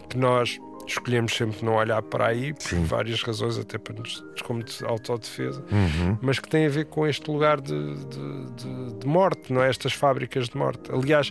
que 0.08 0.16
nós 0.16 0.58
escolhemos 0.86 1.34
sempre 1.36 1.62
não 1.66 1.74
olhar 1.74 2.00
para 2.00 2.28
aí 2.28 2.54
por 2.54 2.78
várias 2.86 3.22
razões, 3.22 3.58
até 3.58 3.76
para 3.76 3.94
nos, 3.94 4.24
como 4.42 4.64
de 4.64 4.82
autodefesa, 4.86 5.62
Uhum. 5.70 6.16
mas 6.22 6.38
que 6.38 6.48
tem 6.48 6.64
a 6.64 6.70
ver 6.70 6.86
com 6.86 7.06
este 7.06 7.30
lugar 7.30 7.60
de, 7.60 7.94
de, 7.94 8.44
de- 8.56 8.94
de 9.00 9.06
morte, 9.06 9.52
não 9.52 9.62
é? 9.62 9.68
Estas 9.68 9.92
fábricas 9.92 10.48
de 10.48 10.56
morte. 10.56 10.90
Aliás, 10.90 11.30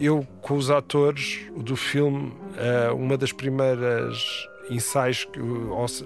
eu 0.00 0.26
com 0.40 0.54
os 0.56 0.70
atores 0.70 1.40
do 1.54 1.76
filme, 1.76 2.32
eh, 2.56 2.90
uma 2.92 3.18
das 3.18 3.30
primeiras 3.30 4.48
ensaios, 4.70 5.28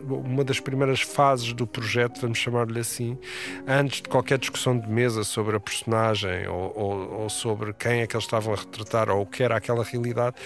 uma 0.06 0.44
das 0.44 0.60
primeiras 0.60 1.00
fases 1.00 1.52
do 1.52 1.66
projeto, 1.66 2.20
vamos 2.20 2.38
chamar-lhe 2.38 2.80
assim, 2.80 3.18
antes 3.66 4.02
de 4.02 4.08
qualquer 4.08 4.38
discussão 4.38 4.78
de 4.78 4.88
mesa 4.88 5.24
sobre 5.24 5.56
a 5.56 5.60
personagem 5.60 6.46
ou, 6.48 6.72
ou- 6.76 7.12
ou 7.22 7.28
sobre 7.28 7.72
quem 7.72 8.00
é 8.00 8.06
que 8.06 8.14
eles 8.16 8.24
estavam 8.24 8.54
a 8.54 8.56
retratar 8.56 9.08
ou 9.10 9.22
o 9.22 9.26
que 9.26 9.42
era 9.42 9.56
aquela 9.56 9.84
realidade, 9.84 10.36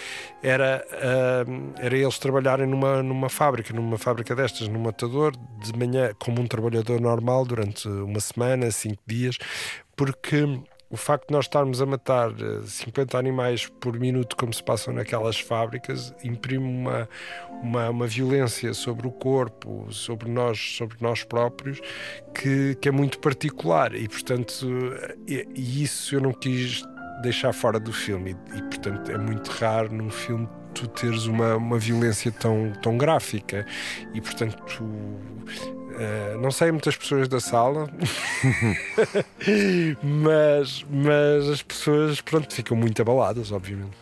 era, 0.42 0.85
ah, 0.92 1.44
era 1.79 1.96
eles 1.96 2.18
trabalharem 2.18 2.66
numa, 2.66 3.02
numa 3.02 3.29
fábrica, 3.29 3.72
numa 3.74 3.98
fábrica 3.98 4.35
destas, 4.35 4.68
num 4.68 4.81
matador, 4.81 5.33
de 5.62 5.76
manhã, 5.79 6.11
como 6.18 6.40
um 6.40 6.46
trabalhador 6.46 7.00
normal, 7.00 7.44
durante 7.44 7.88
uma 7.88 8.20
semana, 8.20 8.70
cinco 8.70 9.02
dias, 9.07 9.38
porque 9.96 10.44
o 10.88 10.96
facto 10.96 11.29
de 11.29 11.35
nós 11.35 11.46
estarmos 11.46 11.83
a 11.83 11.87
matar 11.87 12.31
eh, 12.31 12.62
50 12.64 13.18
animais 13.18 13.66
por 13.66 13.99
minuto, 13.99 14.37
como 14.37 14.53
se 14.53 14.62
passam 14.62 14.94
naquelas 14.94 15.38
fábricas, 15.38 16.14
imprime 16.22 16.64
uma, 16.64 17.09
uma, 17.62 17.90
uma 17.90 18.07
violência 18.07 18.72
sobre 18.72 19.07
o 19.07 19.11
corpo, 19.11 19.88
sobre 19.90 20.31
nós, 20.31 20.77
sobre 20.77 20.96
nós 21.01 21.25
próprios, 21.25 21.81
que, 22.33 22.77
que 22.77 22.88
é 22.88 22.92
muito 22.92 23.18
particular. 23.18 23.94
E, 23.94 24.09
portanto, 24.09 24.66
e, 25.27 25.46
e 25.55 25.83
isso 25.83 26.14
eu 26.14 26.20
não 26.20 26.33
quis 26.33 26.85
deixar 27.20 27.53
fora 27.53 27.81
do 27.81 27.92
filme. 27.92 28.37
E, 28.53 28.59
e, 28.59 28.62
portanto, 28.62 29.11
é 29.11 29.18
muito 29.18 29.51
raro 29.51 29.92
num 29.92 30.11
filme 30.11 30.49
tu 30.72 30.87
teres 30.87 31.25
uma, 31.25 31.57
uma 31.57 31.79
violência 31.79 32.31
tão, 32.31 32.72
tão 32.83 32.96
gráfica. 32.96 33.66
E, 34.14 34.20
portanto, 34.20 34.62
tu, 34.66 34.85
eh, 35.98 36.37
não 36.40 36.50
sei 36.50 36.70
muitas 36.70 36.96
pessoas 36.96 37.28
da 37.28 37.40
sala, 37.40 37.88
mas, 40.02 40.85
mas 40.90 41.48
as 41.48 41.62
pessoas 41.62 42.20
pronto, 42.20 42.52
ficam 42.52 42.76
muito 42.76 43.00
abaladas, 43.00 43.52
obviamente. 43.52 43.96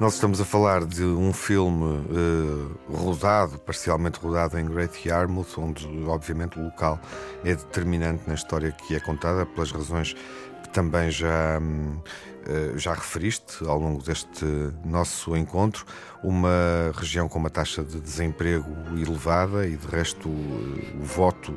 Nós 0.00 0.14
estamos 0.14 0.40
a 0.40 0.44
falar 0.44 0.84
de 0.84 1.04
um 1.04 1.32
filme 1.32 2.04
eh, 2.10 2.96
rodado, 2.96 3.58
parcialmente 3.58 4.18
rodado 4.18 4.58
em 4.58 4.64
Great 4.64 5.06
Yarmouth, 5.06 5.58
onde, 5.58 5.86
obviamente, 6.06 6.58
o 6.58 6.64
local 6.64 6.98
é 7.44 7.54
determinante 7.54 8.22
na 8.26 8.34
história 8.34 8.72
que 8.72 8.94
é 8.94 9.00
contada, 9.00 9.44
pelas 9.44 9.70
razões 9.70 10.16
que 10.68 10.74
também 10.74 11.10
já, 11.10 11.58
hum, 11.60 11.98
eh, 12.46 12.72
já 12.76 12.94
referiste 12.94 13.64
ao 13.66 13.78
longo 13.78 14.02
deste 14.02 14.44
nosso 14.84 15.36
encontro, 15.36 15.84
uma 16.22 16.92
região 16.94 17.28
com 17.28 17.38
uma 17.38 17.50
taxa 17.50 17.82
de 17.82 18.00
desemprego 18.00 18.70
elevada 18.96 19.66
e, 19.66 19.76
de 19.76 19.86
resto, 19.86 20.28
o 20.28 21.02
voto 21.02 21.56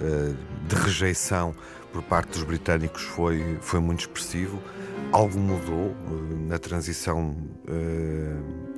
eh, 0.00 0.34
de 0.68 0.76
rejeição 0.76 1.54
por 1.92 2.02
parte 2.02 2.30
dos 2.32 2.44
britânicos 2.44 3.02
foi, 3.02 3.58
foi 3.60 3.80
muito 3.80 4.00
expressivo. 4.00 4.62
Algo 5.10 5.38
mudou 5.38 5.90
eh, 5.90 6.34
na 6.48 6.58
transição 6.58 7.36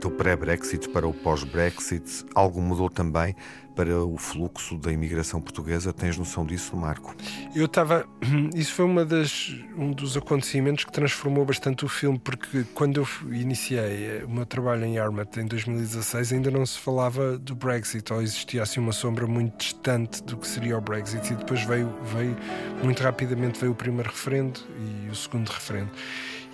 do 0.00 0.10
pré-Brexit 0.10 0.88
para 0.88 1.06
o 1.06 1.14
pós-Brexit, 1.14 2.26
algo 2.34 2.60
mudou 2.60 2.90
também 2.90 3.34
para 3.74 4.04
o 4.04 4.16
fluxo 4.16 4.76
da 4.78 4.92
imigração 4.92 5.40
portuguesa. 5.40 5.92
Tens 5.92 6.16
noção 6.18 6.44
disso, 6.44 6.76
Marco? 6.76 7.14
Eu 7.54 7.66
estava. 7.66 8.06
Isso 8.54 8.72
foi 8.72 8.84
uma 8.84 9.04
das, 9.04 9.54
um 9.76 9.92
dos 9.92 10.16
acontecimentos 10.16 10.84
que 10.84 10.92
transformou 10.92 11.44
bastante 11.44 11.84
o 11.84 11.88
filme, 11.88 12.18
porque 12.18 12.64
quando 12.74 13.00
eu 13.00 13.08
iniciei 13.32 13.78
eh, 13.78 14.24
o 14.24 14.30
meu 14.30 14.46
trabalho 14.46 14.84
em 14.84 14.98
Armat 14.98 15.36
em 15.38 15.46
2016, 15.46 16.32
ainda 16.32 16.50
não 16.50 16.64
se 16.66 16.78
falava 16.78 17.38
do 17.38 17.54
Brexit, 17.54 18.12
ou 18.12 18.22
existia 18.22 18.62
assim 18.62 18.80
uma 18.80 18.92
sombra 18.92 19.26
muito 19.26 19.58
distante 19.58 20.22
do 20.22 20.36
que 20.36 20.46
seria 20.46 20.76
o 20.76 20.80
Brexit, 20.80 21.32
e 21.32 21.36
depois 21.36 21.62
veio, 21.64 21.92
veio 22.14 22.36
muito 22.82 23.02
rapidamente 23.02 23.58
veio 23.58 23.72
o 23.72 23.74
primeiro 23.74 24.10
referendo 24.10 24.60
e 25.06 25.10
o 25.10 25.14
segundo 25.14 25.48
referendo. 25.48 25.90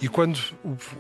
E 0.01 0.09
quando 0.09 0.39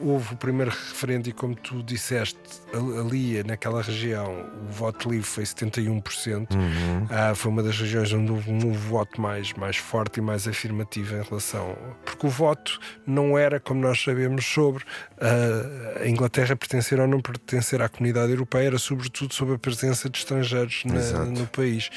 houve 0.00 0.34
o 0.34 0.36
primeiro 0.36 0.70
referendo, 0.70 1.28
e 1.28 1.32
como 1.32 1.54
tu 1.54 1.82
disseste, 1.82 2.38
ali 2.72 3.42
naquela 3.44 3.80
região 3.80 4.44
o 4.68 4.72
voto 4.72 5.10
livre 5.10 5.26
foi 5.26 5.44
71%, 5.44 6.52
uhum. 6.52 7.06
ah, 7.08 7.34
foi 7.34 7.50
uma 7.50 7.62
das 7.62 7.78
regiões 7.78 8.12
onde 8.12 8.32
houve 8.32 8.50
um 8.50 8.72
voto 8.72 9.20
mais, 9.20 9.52
mais 9.52 9.76
forte 9.76 10.18
e 10.18 10.20
mais 10.20 10.48
afirmativo 10.48 11.14
em 11.14 11.22
relação. 11.22 11.76
Porque 12.04 12.26
o 12.26 12.30
voto 12.30 12.80
não 13.06 13.38
era, 13.38 13.60
como 13.60 13.80
nós 13.80 14.02
sabemos, 14.02 14.44
sobre 14.44 14.82
uh, 14.82 16.02
a 16.02 16.08
Inglaterra 16.08 16.56
pertencer 16.56 16.98
ou 16.98 17.06
não 17.06 17.20
pertencer 17.20 17.80
à 17.80 17.88
comunidade 17.88 18.32
europeia, 18.32 18.66
era 18.66 18.78
sobretudo 18.78 19.32
sobre 19.32 19.54
a 19.54 19.58
presença 19.58 20.10
de 20.10 20.18
estrangeiros 20.18 20.82
na, 20.84 21.24
no 21.24 21.46
país. 21.46 21.88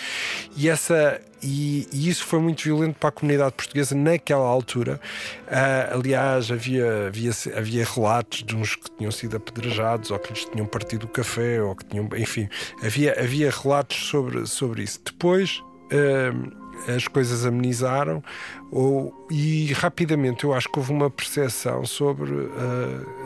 E 0.56 0.70
essa 0.70 1.20
e, 1.44 1.88
e, 1.92 2.10
isso 2.10 2.26
foi 2.26 2.39
muito 2.39 2.64
violento 2.64 2.96
para 3.00 3.10
a 3.10 3.12
comunidade 3.12 3.54
portuguesa 3.54 3.96
naquela 3.96 4.46
altura. 4.46 5.00
Uh, 5.48 5.98
aliás, 5.98 6.52
havia, 6.52 7.08
havia, 7.08 7.32
havia 7.56 7.86
relatos 7.86 8.44
de 8.44 8.56
uns 8.56 8.76
que 8.76 8.92
tinham 8.98 9.12
sido 9.12 9.38
apedrejados 9.38 10.12
ou 10.12 10.20
que 10.20 10.34
lhes 10.34 10.46
tinham 10.46 10.66
partido 10.66 11.06
o 11.06 11.10
café, 11.10 11.62
ou 11.62 11.76
que 11.76 11.86
tinham. 11.86 12.08
Enfim, 12.16 12.48
havia, 12.84 13.20
havia 13.20 13.50
relatos 13.52 13.98
sobre, 13.98 14.46
sobre 14.46 14.84
isso. 14.84 15.00
Depois. 15.04 15.62
Uh, 15.92 16.62
as 16.88 17.08
coisas 17.08 17.46
amenizaram 17.46 18.24
ou, 18.72 19.14
e 19.30 19.74
rapidamente 19.74 20.46
eu 20.46 20.54
acho 20.54 20.70
que 20.70 20.80
houve 20.80 20.94
uma 20.94 21.10
percepção 21.10 21.86
sobre 21.86 22.32
uh, 22.32 23.22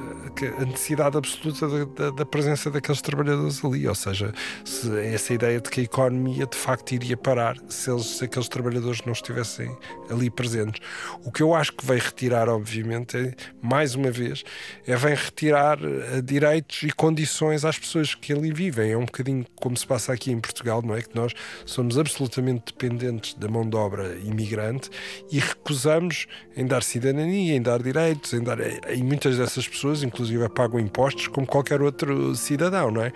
a 0.59 0.65
necessidade 0.65 1.15
absoluta 1.15 1.67
da, 1.67 1.85
da, 1.85 2.09
da, 2.09 2.25
presença 2.25 2.71
daqueles 2.71 2.99
trabalhadores 2.99 3.63
ali, 3.63 3.87
ou 3.87 3.93
seja, 3.93 4.33
se 4.63 4.89
essa 4.99 5.33
ideia 5.35 5.61
de 5.61 5.69
que 5.69 5.81
a 5.81 5.83
economia 5.83 6.47
de 6.47 6.57
facto 6.57 6.93
iria 6.93 7.15
parar 7.15 7.57
se, 7.69 7.91
eles, 7.91 8.05
se 8.05 8.25
aqueles 8.25 8.49
trabalhadores 8.49 9.01
não 9.05 9.13
estivessem 9.13 9.75
ali 10.09 10.31
presentes. 10.31 10.81
O 11.23 11.31
que 11.31 11.43
eu 11.43 11.53
acho 11.53 11.73
que 11.73 11.85
vem 11.85 11.99
retirar, 11.99 12.49
obviamente, 12.49 13.15
é, 13.15 13.35
mais 13.61 13.93
uma 13.93 14.09
vez, 14.09 14.43
é 14.87 14.95
vem 14.95 15.13
retirar 15.13 15.77
uh, 15.79 16.21
direitos 16.23 16.81
e 16.81 16.91
condições 16.91 17.63
às 17.63 17.77
pessoas 17.77 18.15
que 18.15 18.33
ali 18.33 18.51
vivem. 18.51 18.93
É 18.93 18.97
um 18.97 19.05
bocadinho 19.05 19.45
como 19.57 19.77
se 19.77 19.85
passa 19.85 20.11
aqui 20.11 20.31
em 20.31 20.39
Portugal, 20.39 20.81
não 20.81 20.95
é? 20.95 21.03
Que 21.03 21.15
nós 21.15 21.33
somos 21.67 21.99
absolutamente 21.99 22.73
dependentes 22.73 23.35
da 23.35 23.47
mão 23.47 23.69
de 23.69 23.75
obra 23.75 24.15
imigrante 24.23 24.89
e 25.35 25.39
recusamos 25.39 26.27
em 26.55 26.65
dar 26.65 26.81
cidadania, 26.81 27.57
em 27.57 27.61
dar 27.61 27.83
direitos, 27.83 28.31
em 28.31 28.41
dar. 28.41 28.57
E 28.89 29.03
muitas 29.03 29.37
dessas 29.37 29.67
pessoas, 29.67 30.01
inclusive, 30.01 30.47
pagam 30.47 30.79
impostos 30.79 31.27
como 31.27 31.45
qualquer 31.45 31.81
outro 31.81 32.33
cidadão, 32.35 32.89
não 32.89 33.01
é? 33.01 33.11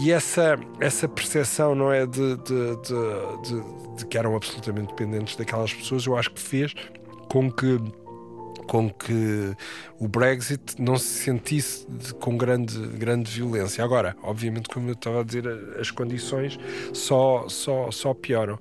E 0.00 0.10
essa, 0.10 0.58
essa 0.80 1.06
percepção, 1.08 1.76
não 1.76 1.92
é, 1.92 2.06
de, 2.06 2.36
de, 2.38 2.76
de, 2.82 3.98
de 3.98 4.06
que 4.06 4.18
eram 4.18 4.34
absolutamente 4.34 4.88
dependentes 4.88 5.36
daquelas 5.36 5.72
pessoas, 5.72 6.04
eu 6.06 6.16
acho 6.16 6.32
que 6.32 6.40
fez 6.40 6.74
com 7.28 7.48
que 7.48 7.78
com 8.66 8.88
que 8.88 9.52
o 9.98 10.06
Brexit 10.06 10.80
não 10.80 10.96
se 10.96 11.24
sentisse 11.24 11.84
de, 11.90 12.14
com 12.14 12.36
grande, 12.36 12.78
grande 12.96 13.28
violência. 13.28 13.82
Agora, 13.82 14.16
obviamente, 14.22 14.68
como 14.68 14.88
eu 14.88 14.92
estava 14.92 15.22
a 15.22 15.24
dizer, 15.24 15.44
as 15.80 15.90
condições 15.90 16.56
só, 16.92 17.48
só, 17.48 17.90
só 17.90 18.14
pioram 18.14 18.60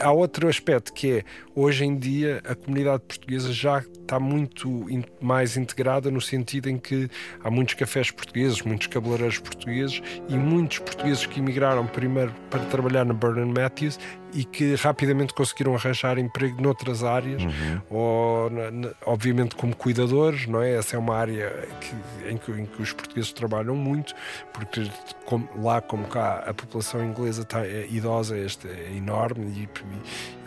há 0.00 0.12
outro 0.12 0.48
aspecto 0.48 0.92
que 0.92 1.18
é 1.18 1.24
hoje 1.54 1.84
em 1.84 1.96
dia 1.96 2.42
a 2.44 2.54
comunidade 2.54 3.02
portuguesa 3.06 3.52
já 3.52 3.78
está 3.78 4.20
muito 4.20 4.86
mais 5.20 5.56
integrada 5.56 6.10
no 6.10 6.20
sentido 6.20 6.68
em 6.68 6.78
que 6.78 7.08
há 7.42 7.50
muitos 7.50 7.74
cafés 7.74 8.10
portugueses, 8.10 8.62
muitos 8.62 8.86
cabeleireiros 8.86 9.38
portugueses 9.38 10.02
e 10.28 10.36
muitos 10.36 10.78
portugueses 10.78 11.26
que 11.26 11.40
emigraram 11.40 11.86
primeiro 11.86 12.32
para 12.50 12.60
trabalhar 12.66 13.04
na 13.04 13.14
Vernon 13.14 13.52
Matthews 13.52 13.98
e 14.36 14.44
que 14.44 14.74
rapidamente 14.74 15.32
conseguiram 15.32 15.74
arranjar 15.74 16.18
emprego 16.18 16.60
noutras 16.60 17.02
áreas, 17.02 17.42
uhum. 17.42 17.80
ou 17.88 18.50
obviamente 19.06 19.56
como 19.56 19.74
cuidadores, 19.74 20.46
não 20.46 20.62
é? 20.62 20.74
Essa 20.74 20.96
é 20.96 20.98
uma 20.98 21.16
área 21.16 21.66
que, 21.80 22.30
em, 22.30 22.36
que, 22.36 22.52
em, 22.52 22.66
que, 22.66 22.82
os 22.82 22.92
portugueses 22.92 23.32
trabalham 23.32 23.74
muito, 23.74 24.14
porque 24.52 24.90
como, 25.24 25.48
lá 25.56 25.80
como 25.80 26.06
cá 26.06 26.44
a 26.46 26.52
população 26.52 27.02
inglesa 27.02 27.42
está, 27.42 27.66
é, 27.66 27.86
idosa 27.88 28.36
este, 28.36 28.68
é 28.68 28.92
enorme 28.94 29.46
e, 29.46 29.68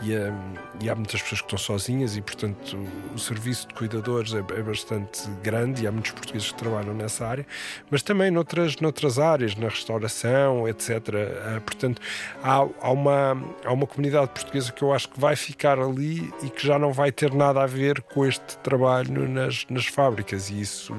e, 0.05 0.11
e, 0.11 0.17
hum, 0.17 0.53
e, 0.81 0.89
há 0.89 0.93
muitas 0.93 1.19
pessoas 1.23 1.41
que 1.41 1.47
estão 1.47 1.57
sozinhas 1.57 2.15
e 2.15 2.21
portanto 2.21 2.77
o, 2.77 3.15
o 3.15 3.19
serviço 3.19 3.67
de 3.67 3.73
cuidadores 3.73 4.33
é, 4.35 4.37
é, 4.37 4.61
bastante 4.61 5.27
grande 5.41 5.83
e 5.83 5.87
há 5.87 5.91
muitos 5.91 6.11
portugueses 6.11 6.51
que 6.51 6.59
trabalham 6.59 6.93
nessa 6.93 7.25
área, 7.25 7.45
mas 7.89 8.03
também 8.03 8.29
noutras, 8.29 8.75
noutras 8.77 9.17
áreas, 9.17 9.55
na 9.55 9.67
restauração, 9.67 10.67
etc. 10.67 10.89
Uh, 10.89 11.61
portanto, 11.61 11.99
há, 12.43 12.67
há 12.81 12.91
uma 12.91 13.39
há 13.65 13.73
uma 13.73 13.78
comunidade 13.87 14.29
portuguesa 14.29 14.71
que 14.71 14.81
eu 14.81 14.93
acho 14.93 15.09
que 15.09 15.19
vai 15.19 15.35
ficar 15.35 15.79
ali 15.79 16.31
e 16.43 16.49
que 16.49 16.65
já 16.65 16.79
não 16.79 16.93
vai 16.93 17.11
ter 17.11 17.33
nada 17.33 17.61
a 17.61 17.65
ver 17.65 18.01
com 18.01 18.25
este 18.25 18.57
trabalho 18.59 19.27
nas, 19.27 19.65
nas 19.69 19.85
fábricas. 19.85 20.49
E 20.49 20.61
isso 20.61 20.93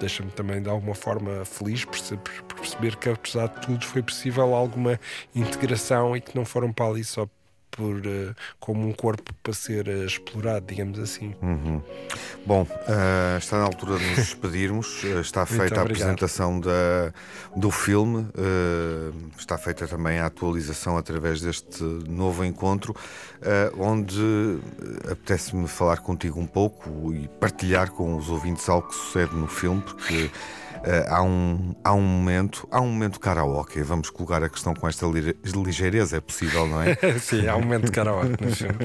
deixa-me 0.00 0.30
também 0.30 0.62
de 0.62 0.68
alguma 0.68 0.94
forma 0.94 1.44
feliz 1.44 1.84
por, 1.84 1.98
por 2.18 2.56
perceber 2.60 2.96
que, 2.96 3.08
apesar 3.08 3.48
de 3.48 3.60
tudo, 3.66 3.84
foi 3.84 4.02
possível 4.02 4.54
alguma 4.54 4.98
integração 5.34 6.16
e 6.16 6.20
que 6.20 6.36
não 6.36 6.44
foram 6.44 6.72
para 6.72 6.86
ali 6.86 7.04
só 7.04 7.26
por, 7.76 7.96
uh, 7.98 8.34
como 8.58 8.88
um 8.88 8.92
corpo 8.92 9.32
para 9.42 9.52
ser 9.52 9.86
uh, 9.86 10.04
explorado, 10.04 10.66
digamos 10.66 10.98
assim. 10.98 11.34
Uhum. 11.42 11.82
Bom, 12.44 12.62
uh, 12.62 13.38
está 13.38 13.58
na 13.58 13.64
altura 13.64 13.98
de 13.98 14.06
nos 14.06 14.16
despedirmos. 14.16 15.04
está 15.20 15.44
feita 15.44 15.80
a 15.80 15.82
apresentação 15.82 16.58
da, 16.58 17.12
do 17.54 17.70
filme, 17.70 18.26
está 19.38 19.58
feita 19.58 19.86
também 19.86 20.18
a 20.18 20.26
atualização 20.26 20.96
através 20.96 21.40
deste 21.40 21.82
novo 21.82 22.44
encontro, 22.44 22.94
onde 23.78 24.58
apetece-me 25.10 25.68
falar 25.68 25.98
contigo 25.98 26.40
um 26.40 26.46
pouco 26.46 27.12
e 27.12 27.28
partilhar 27.40 27.90
com 27.90 28.16
os 28.16 28.28
ouvintes 28.28 28.68
algo 28.68 28.88
que 28.88 28.94
sucede 28.94 29.34
no 29.34 29.46
filme, 29.46 29.82
porque. 29.82 30.30
Uh, 30.78 31.14
há, 31.14 31.22
um, 31.22 31.74
há 31.82 31.92
um 31.94 32.00
momento, 32.00 32.68
há 32.70 32.80
um 32.80 32.88
momento 32.88 33.20
karaoke. 33.20 33.82
Vamos 33.82 34.10
colocar 34.10 34.42
a 34.42 34.48
questão 34.48 34.74
com 34.74 34.88
esta 34.88 35.06
ligeireza, 35.06 36.16
é 36.16 36.20
possível, 36.20 36.66
não 36.66 36.82
é? 36.82 36.96
Sim, 37.18 37.48
há 37.48 37.56
um 37.56 37.62
momento 37.62 37.90
karaoke 37.92 38.44
no 38.44 38.54
filme. 38.54 38.78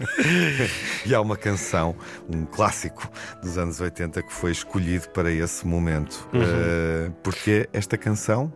e 1.06 1.14
há 1.14 1.22
uma 1.22 1.38
canção, 1.38 1.96
um 2.30 2.46
clássico 2.46 3.10
dos 3.42 3.58
anos 3.58 3.80
80 3.80 4.22
que 4.24 4.34
foi 4.34 4.52
escolhido 4.52 5.10
para 5.10 5.32
esse 5.32 5.66
momento. 5.66 6.28
Uhum. 6.34 6.42
Uh, 6.42 7.12
porque 7.24 7.70
esta 7.74 7.98
canção? 7.98 8.52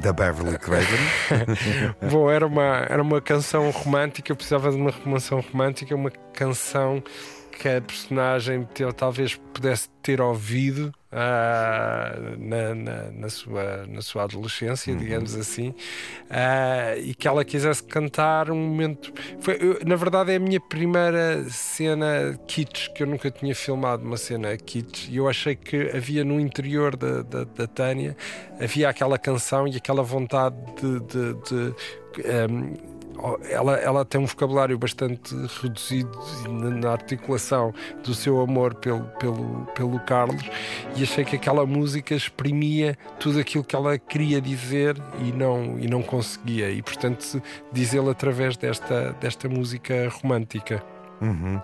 da 0.00 0.12
Beverly 0.12 0.58
Craven. 0.58 0.98
Bom, 2.10 2.30
era 2.30 2.46
uma, 2.46 2.86
era 2.90 3.02
uma 3.02 3.22
canção 3.22 3.70
romântica, 3.70 4.32
eu 4.32 4.36
precisava 4.36 4.70
de 4.70 4.76
uma 4.76 4.92
canção 4.92 5.40
romântica, 5.40 5.94
uma 5.94 6.10
canção 6.10 7.02
que 7.58 7.68
a 7.68 7.80
personagem 7.80 8.68
talvez 8.96 9.36
pudesse 9.52 9.88
ter 10.02 10.20
ouvido 10.20 10.92
uh, 11.14 12.36
na, 12.38 12.74
na, 12.74 13.10
na, 13.12 13.28
sua, 13.28 13.86
na 13.86 14.02
sua 14.02 14.24
adolescência, 14.24 14.92
uhum. 14.92 14.98
digamos 14.98 15.34
assim, 15.36 15.68
uh, 15.68 16.98
e 17.02 17.14
que 17.14 17.28
ela 17.28 17.44
quisesse 17.44 17.82
cantar 17.82 18.50
um 18.50 18.56
momento. 18.56 19.12
Foi, 19.40 19.56
eu, 19.60 19.78
na 19.86 19.96
verdade, 19.96 20.32
é 20.32 20.36
a 20.36 20.40
minha 20.40 20.60
primeira 20.60 21.44
cena 21.48 22.38
kitsch, 22.46 22.88
que 22.88 23.02
eu 23.02 23.06
nunca 23.06 23.30
tinha 23.30 23.54
filmado 23.54 24.04
uma 24.04 24.16
cena 24.16 24.56
kitsch, 24.56 25.08
e 25.08 25.16
eu 25.16 25.28
achei 25.28 25.54
que 25.54 25.90
havia 25.94 26.24
no 26.24 26.40
interior 26.40 26.96
da, 26.96 27.22
da, 27.22 27.44
da 27.44 27.66
Tânia 27.66 28.16
havia 28.60 28.88
aquela 28.88 29.18
canção 29.18 29.66
e 29.68 29.76
aquela 29.76 30.02
vontade 30.02 30.56
de. 30.80 31.00
de, 31.00 31.34
de 31.34 31.74
um, 32.50 32.93
ela, 33.48 33.76
ela 33.76 34.04
tem 34.04 34.20
um 34.20 34.26
vocabulário 34.26 34.78
bastante 34.78 35.34
reduzido 35.62 36.10
na, 36.48 36.92
articulação 36.92 37.72
do 38.02 38.14
seu 38.14 38.40
amor 38.40 38.74
pelo, 38.74 39.04
pelo, 39.18 39.66
pelo 39.74 40.00
Carlos 40.00 40.42
e 40.96 41.02
achei 41.02 41.24
que 41.24 41.36
aquela 41.36 41.64
música 41.64 42.14
exprimia 42.14 42.96
tudo 43.18 43.40
aquilo 43.40 43.64
que 43.64 43.74
ela 43.74 43.98
queria 43.98 44.40
dizer 44.40 44.96
e 45.20 45.32
não, 45.32 45.78
e 45.78 45.88
não 45.88 46.02
conseguia 46.02 46.70
e 46.70 46.82
portanto 46.82 47.42
dizê-lo 47.72 48.10
através 48.10 48.56
desta, 48.56 49.12
desta 49.20 49.48
música 49.48 50.08
romântica. 50.10 50.82
Uhum. 51.20 51.60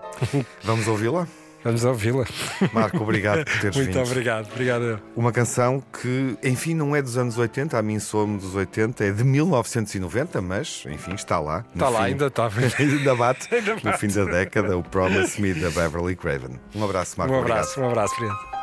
Vamos 0.62 0.88
ouvi-la? 0.88 1.26
Vamos 1.62 1.84
ouvi-la. 1.84 2.24
Marco, 2.72 3.02
obrigado 3.02 3.44
por 3.44 3.60
teres 3.60 3.76
Muito 3.76 3.86
vindo. 3.88 3.96
Muito 3.96 4.10
obrigado, 4.10 4.48
obrigado. 4.50 5.00
Uma 5.14 5.30
canção 5.30 5.82
que, 6.00 6.36
enfim, 6.42 6.74
não 6.74 6.96
é 6.96 7.02
dos 7.02 7.18
anos 7.18 7.36
80, 7.36 7.78
a 7.78 7.82
mim 7.82 7.98
soa-me 7.98 8.38
dos 8.38 8.54
80, 8.54 9.04
é 9.04 9.10
de 9.10 9.22
1990, 9.24 10.40
mas, 10.40 10.84
enfim, 10.88 11.12
está 11.14 11.38
lá. 11.38 11.64
Está 11.74 11.88
lá, 11.88 12.00
fim. 12.00 12.04
ainda 12.06 12.26
está. 12.28 12.48
ainda 12.78 13.14
bate. 13.14 13.48
Ainda 13.54 13.74
No 13.74 13.80
bate. 13.82 13.98
fim 13.98 14.08
da 14.08 14.24
década, 14.24 14.76
o 14.76 14.82
Promise 14.82 15.40
Me 15.40 15.52
da 15.54 15.70
Beverly 15.70 16.16
Craven. 16.16 16.58
Um 16.74 16.84
abraço, 16.84 17.14
Marco. 17.18 17.34
Um 17.34 17.40
abraço, 17.40 17.72
obrigado. 17.72 17.86
um 17.88 17.90
abraço, 17.90 18.14
obrigado. 18.16 18.59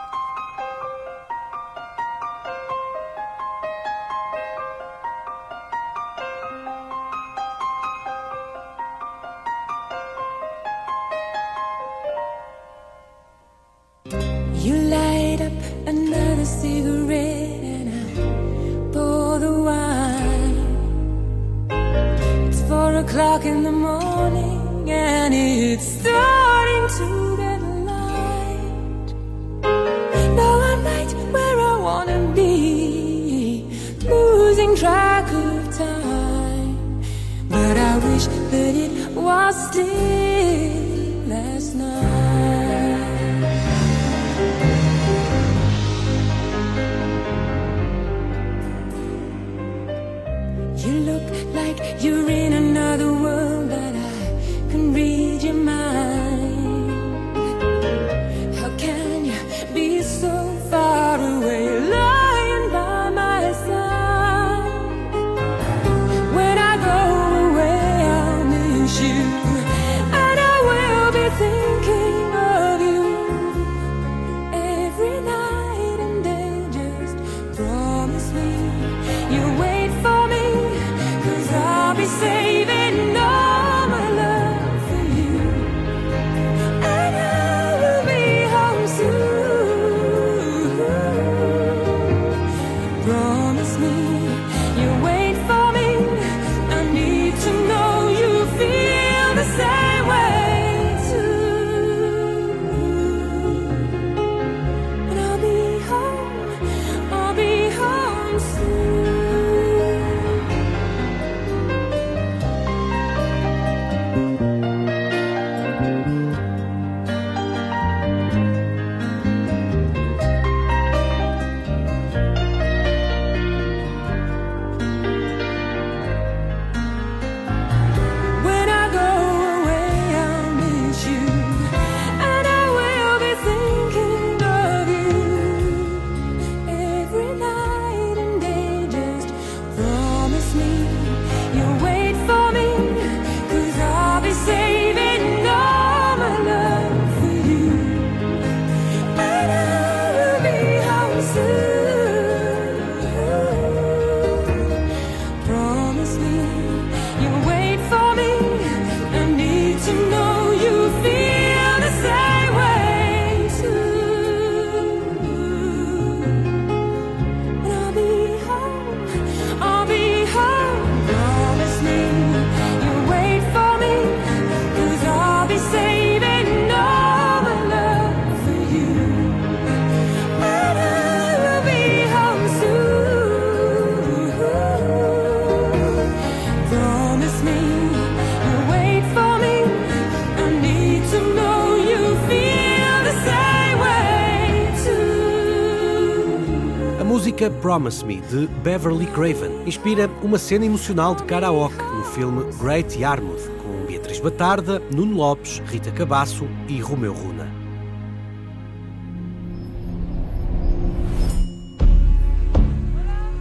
Promise 197.77 198.03
Me, 198.05 198.19
de 198.21 198.47
Beverly 198.63 199.05
Craven, 199.05 199.61
inspira 199.63 200.09
uma 200.23 200.39
cena 200.39 200.65
emocional 200.65 201.13
de 201.13 201.21
karaoke 201.25 201.77
no 201.77 202.03
filme 202.05 202.43
Great 202.59 202.97
Yarmouth, 202.97 203.47
com 203.61 203.85
Beatriz 203.85 204.19
Batarda, 204.19 204.81
Nuno 204.91 205.15
Lopes, 205.15 205.61
Rita 205.67 205.91
Cabasso 205.91 206.47
e 206.67 206.81
Romeu 206.81 207.13
Runa. 207.13 207.47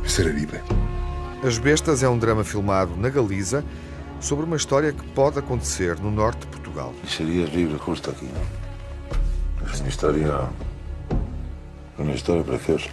Seraribe. 0.07 0.61
As 1.43 1.57
Bestas 1.57 2.03
é 2.03 2.09
um 2.09 2.19
drama 2.19 2.45
filmado 2.45 2.95
na 2.95 3.09
Galiza 3.09 3.65
sobre 4.21 4.45
uma 4.45 4.57
história 4.57 4.93
que 4.93 5.03
pode 5.13 5.39
acontecer 5.39 5.99
no 5.99 6.11
norte 6.11 6.41
de 6.41 6.49
Portugal. 6.49 6.93
Sería 7.09 7.47
libre 7.47 7.79
justo 7.79 8.11
aquí, 8.11 8.27
¿no? 8.27 9.67
Es 9.73 9.81
una 9.81 9.89
historia. 9.89 10.51
Una 11.99 12.13
historia 12.13 12.45
preciosa. 12.45 12.91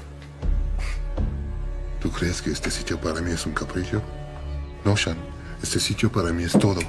¿Tú 2.13 2.19
crees 2.19 2.43
que 2.43 2.51
este 2.51 2.69
sitio 2.69 2.99
para 2.99 3.21
mí 3.21 3.31
es 3.31 3.43
un 3.47 3.53
capricho? 3.53 3.99
No, 4.85 4.95
Shan. 4.95 5.17
Este 5.63 5.79
sitio 5.79 6.11
para 6.11 6.31
mí 6.31 6.43
es 6.43 6.51
todo. 6.51 6.79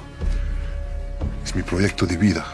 Es 1.43 1.55
mi 1.55 1.63
proyecto 1.63 2.05
de 2.05 2.15
vida. 2.15 2.45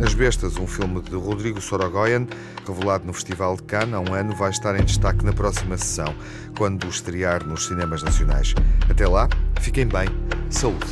As 0.00 0.14
Bestas, 0.14 0.56
um 0.56 0.68
filme 0.68 1.00
de 1.02 1.16
Rodrigo 1.16 1.60
Sorogoyen, 1.60 2.28
revelado 2.64 3.06
no 3.06 3.12
Festival 3.12 3.56
de 3.56 3.64
Cannes 3.64 3.94
há 3.94 4.00
um 4.00 4.14
ano, 4.14 4.36
vai 4.36 4.50
estar 4.50 4.78
em 4.78 4.84
destaque 4.84 5.24
na 5.24 5.32
próxima 5.32 5.76
sessão, 5.76 6.14
quando 6.56 6.86
estrear 6.86 7.44
nos 7.44 7.66
cinemas 7.66 8.04
nacionais. 8.04 8.54
Até 8.88 9.08
lá, 9.08 9.28
fiquem 9.60 9.88
bem. 9.88 10.08
Saúde. 10.48 10.86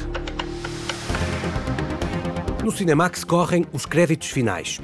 No 2.65 2.73
Cinemax 2.73 3.23
correm 3.23 3.65
os 3.73 3.87
créditos 3.87 4.31
finais. 4.31 4.81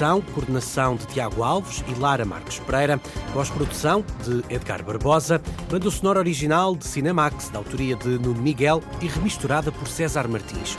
Edição, 0.00 0.22
coordenação 0.32 0.96
de 0.96 1.06
Tiago 1.08 1.42
Alves 1.42 1.84
e 1.86 1.92
Lara 2.00 2.24
Marques 2.24 2.58
Pereira, 2.60 2.98
pós-produção 3.34 4.02
de 4.24 4.42
Edgar 4.48 4.82
Barbosa, 4.82 5.42
banda 5.70 5.90
sonora 5.90 6.18
original 6.18 6.74
de 6.74 6.86
Cinemax, 6.86 7.50
da 7.50 7.58
autoria 7.58 7.94
de 7.96 8.08
Nuno 8.08 8.40
Miguel 8.40 8.82
e 9.02 9.06
remisturada 9.06 9.70
por 9.70 9.86
César 9.86 10.26
Martins. 10.26 10.78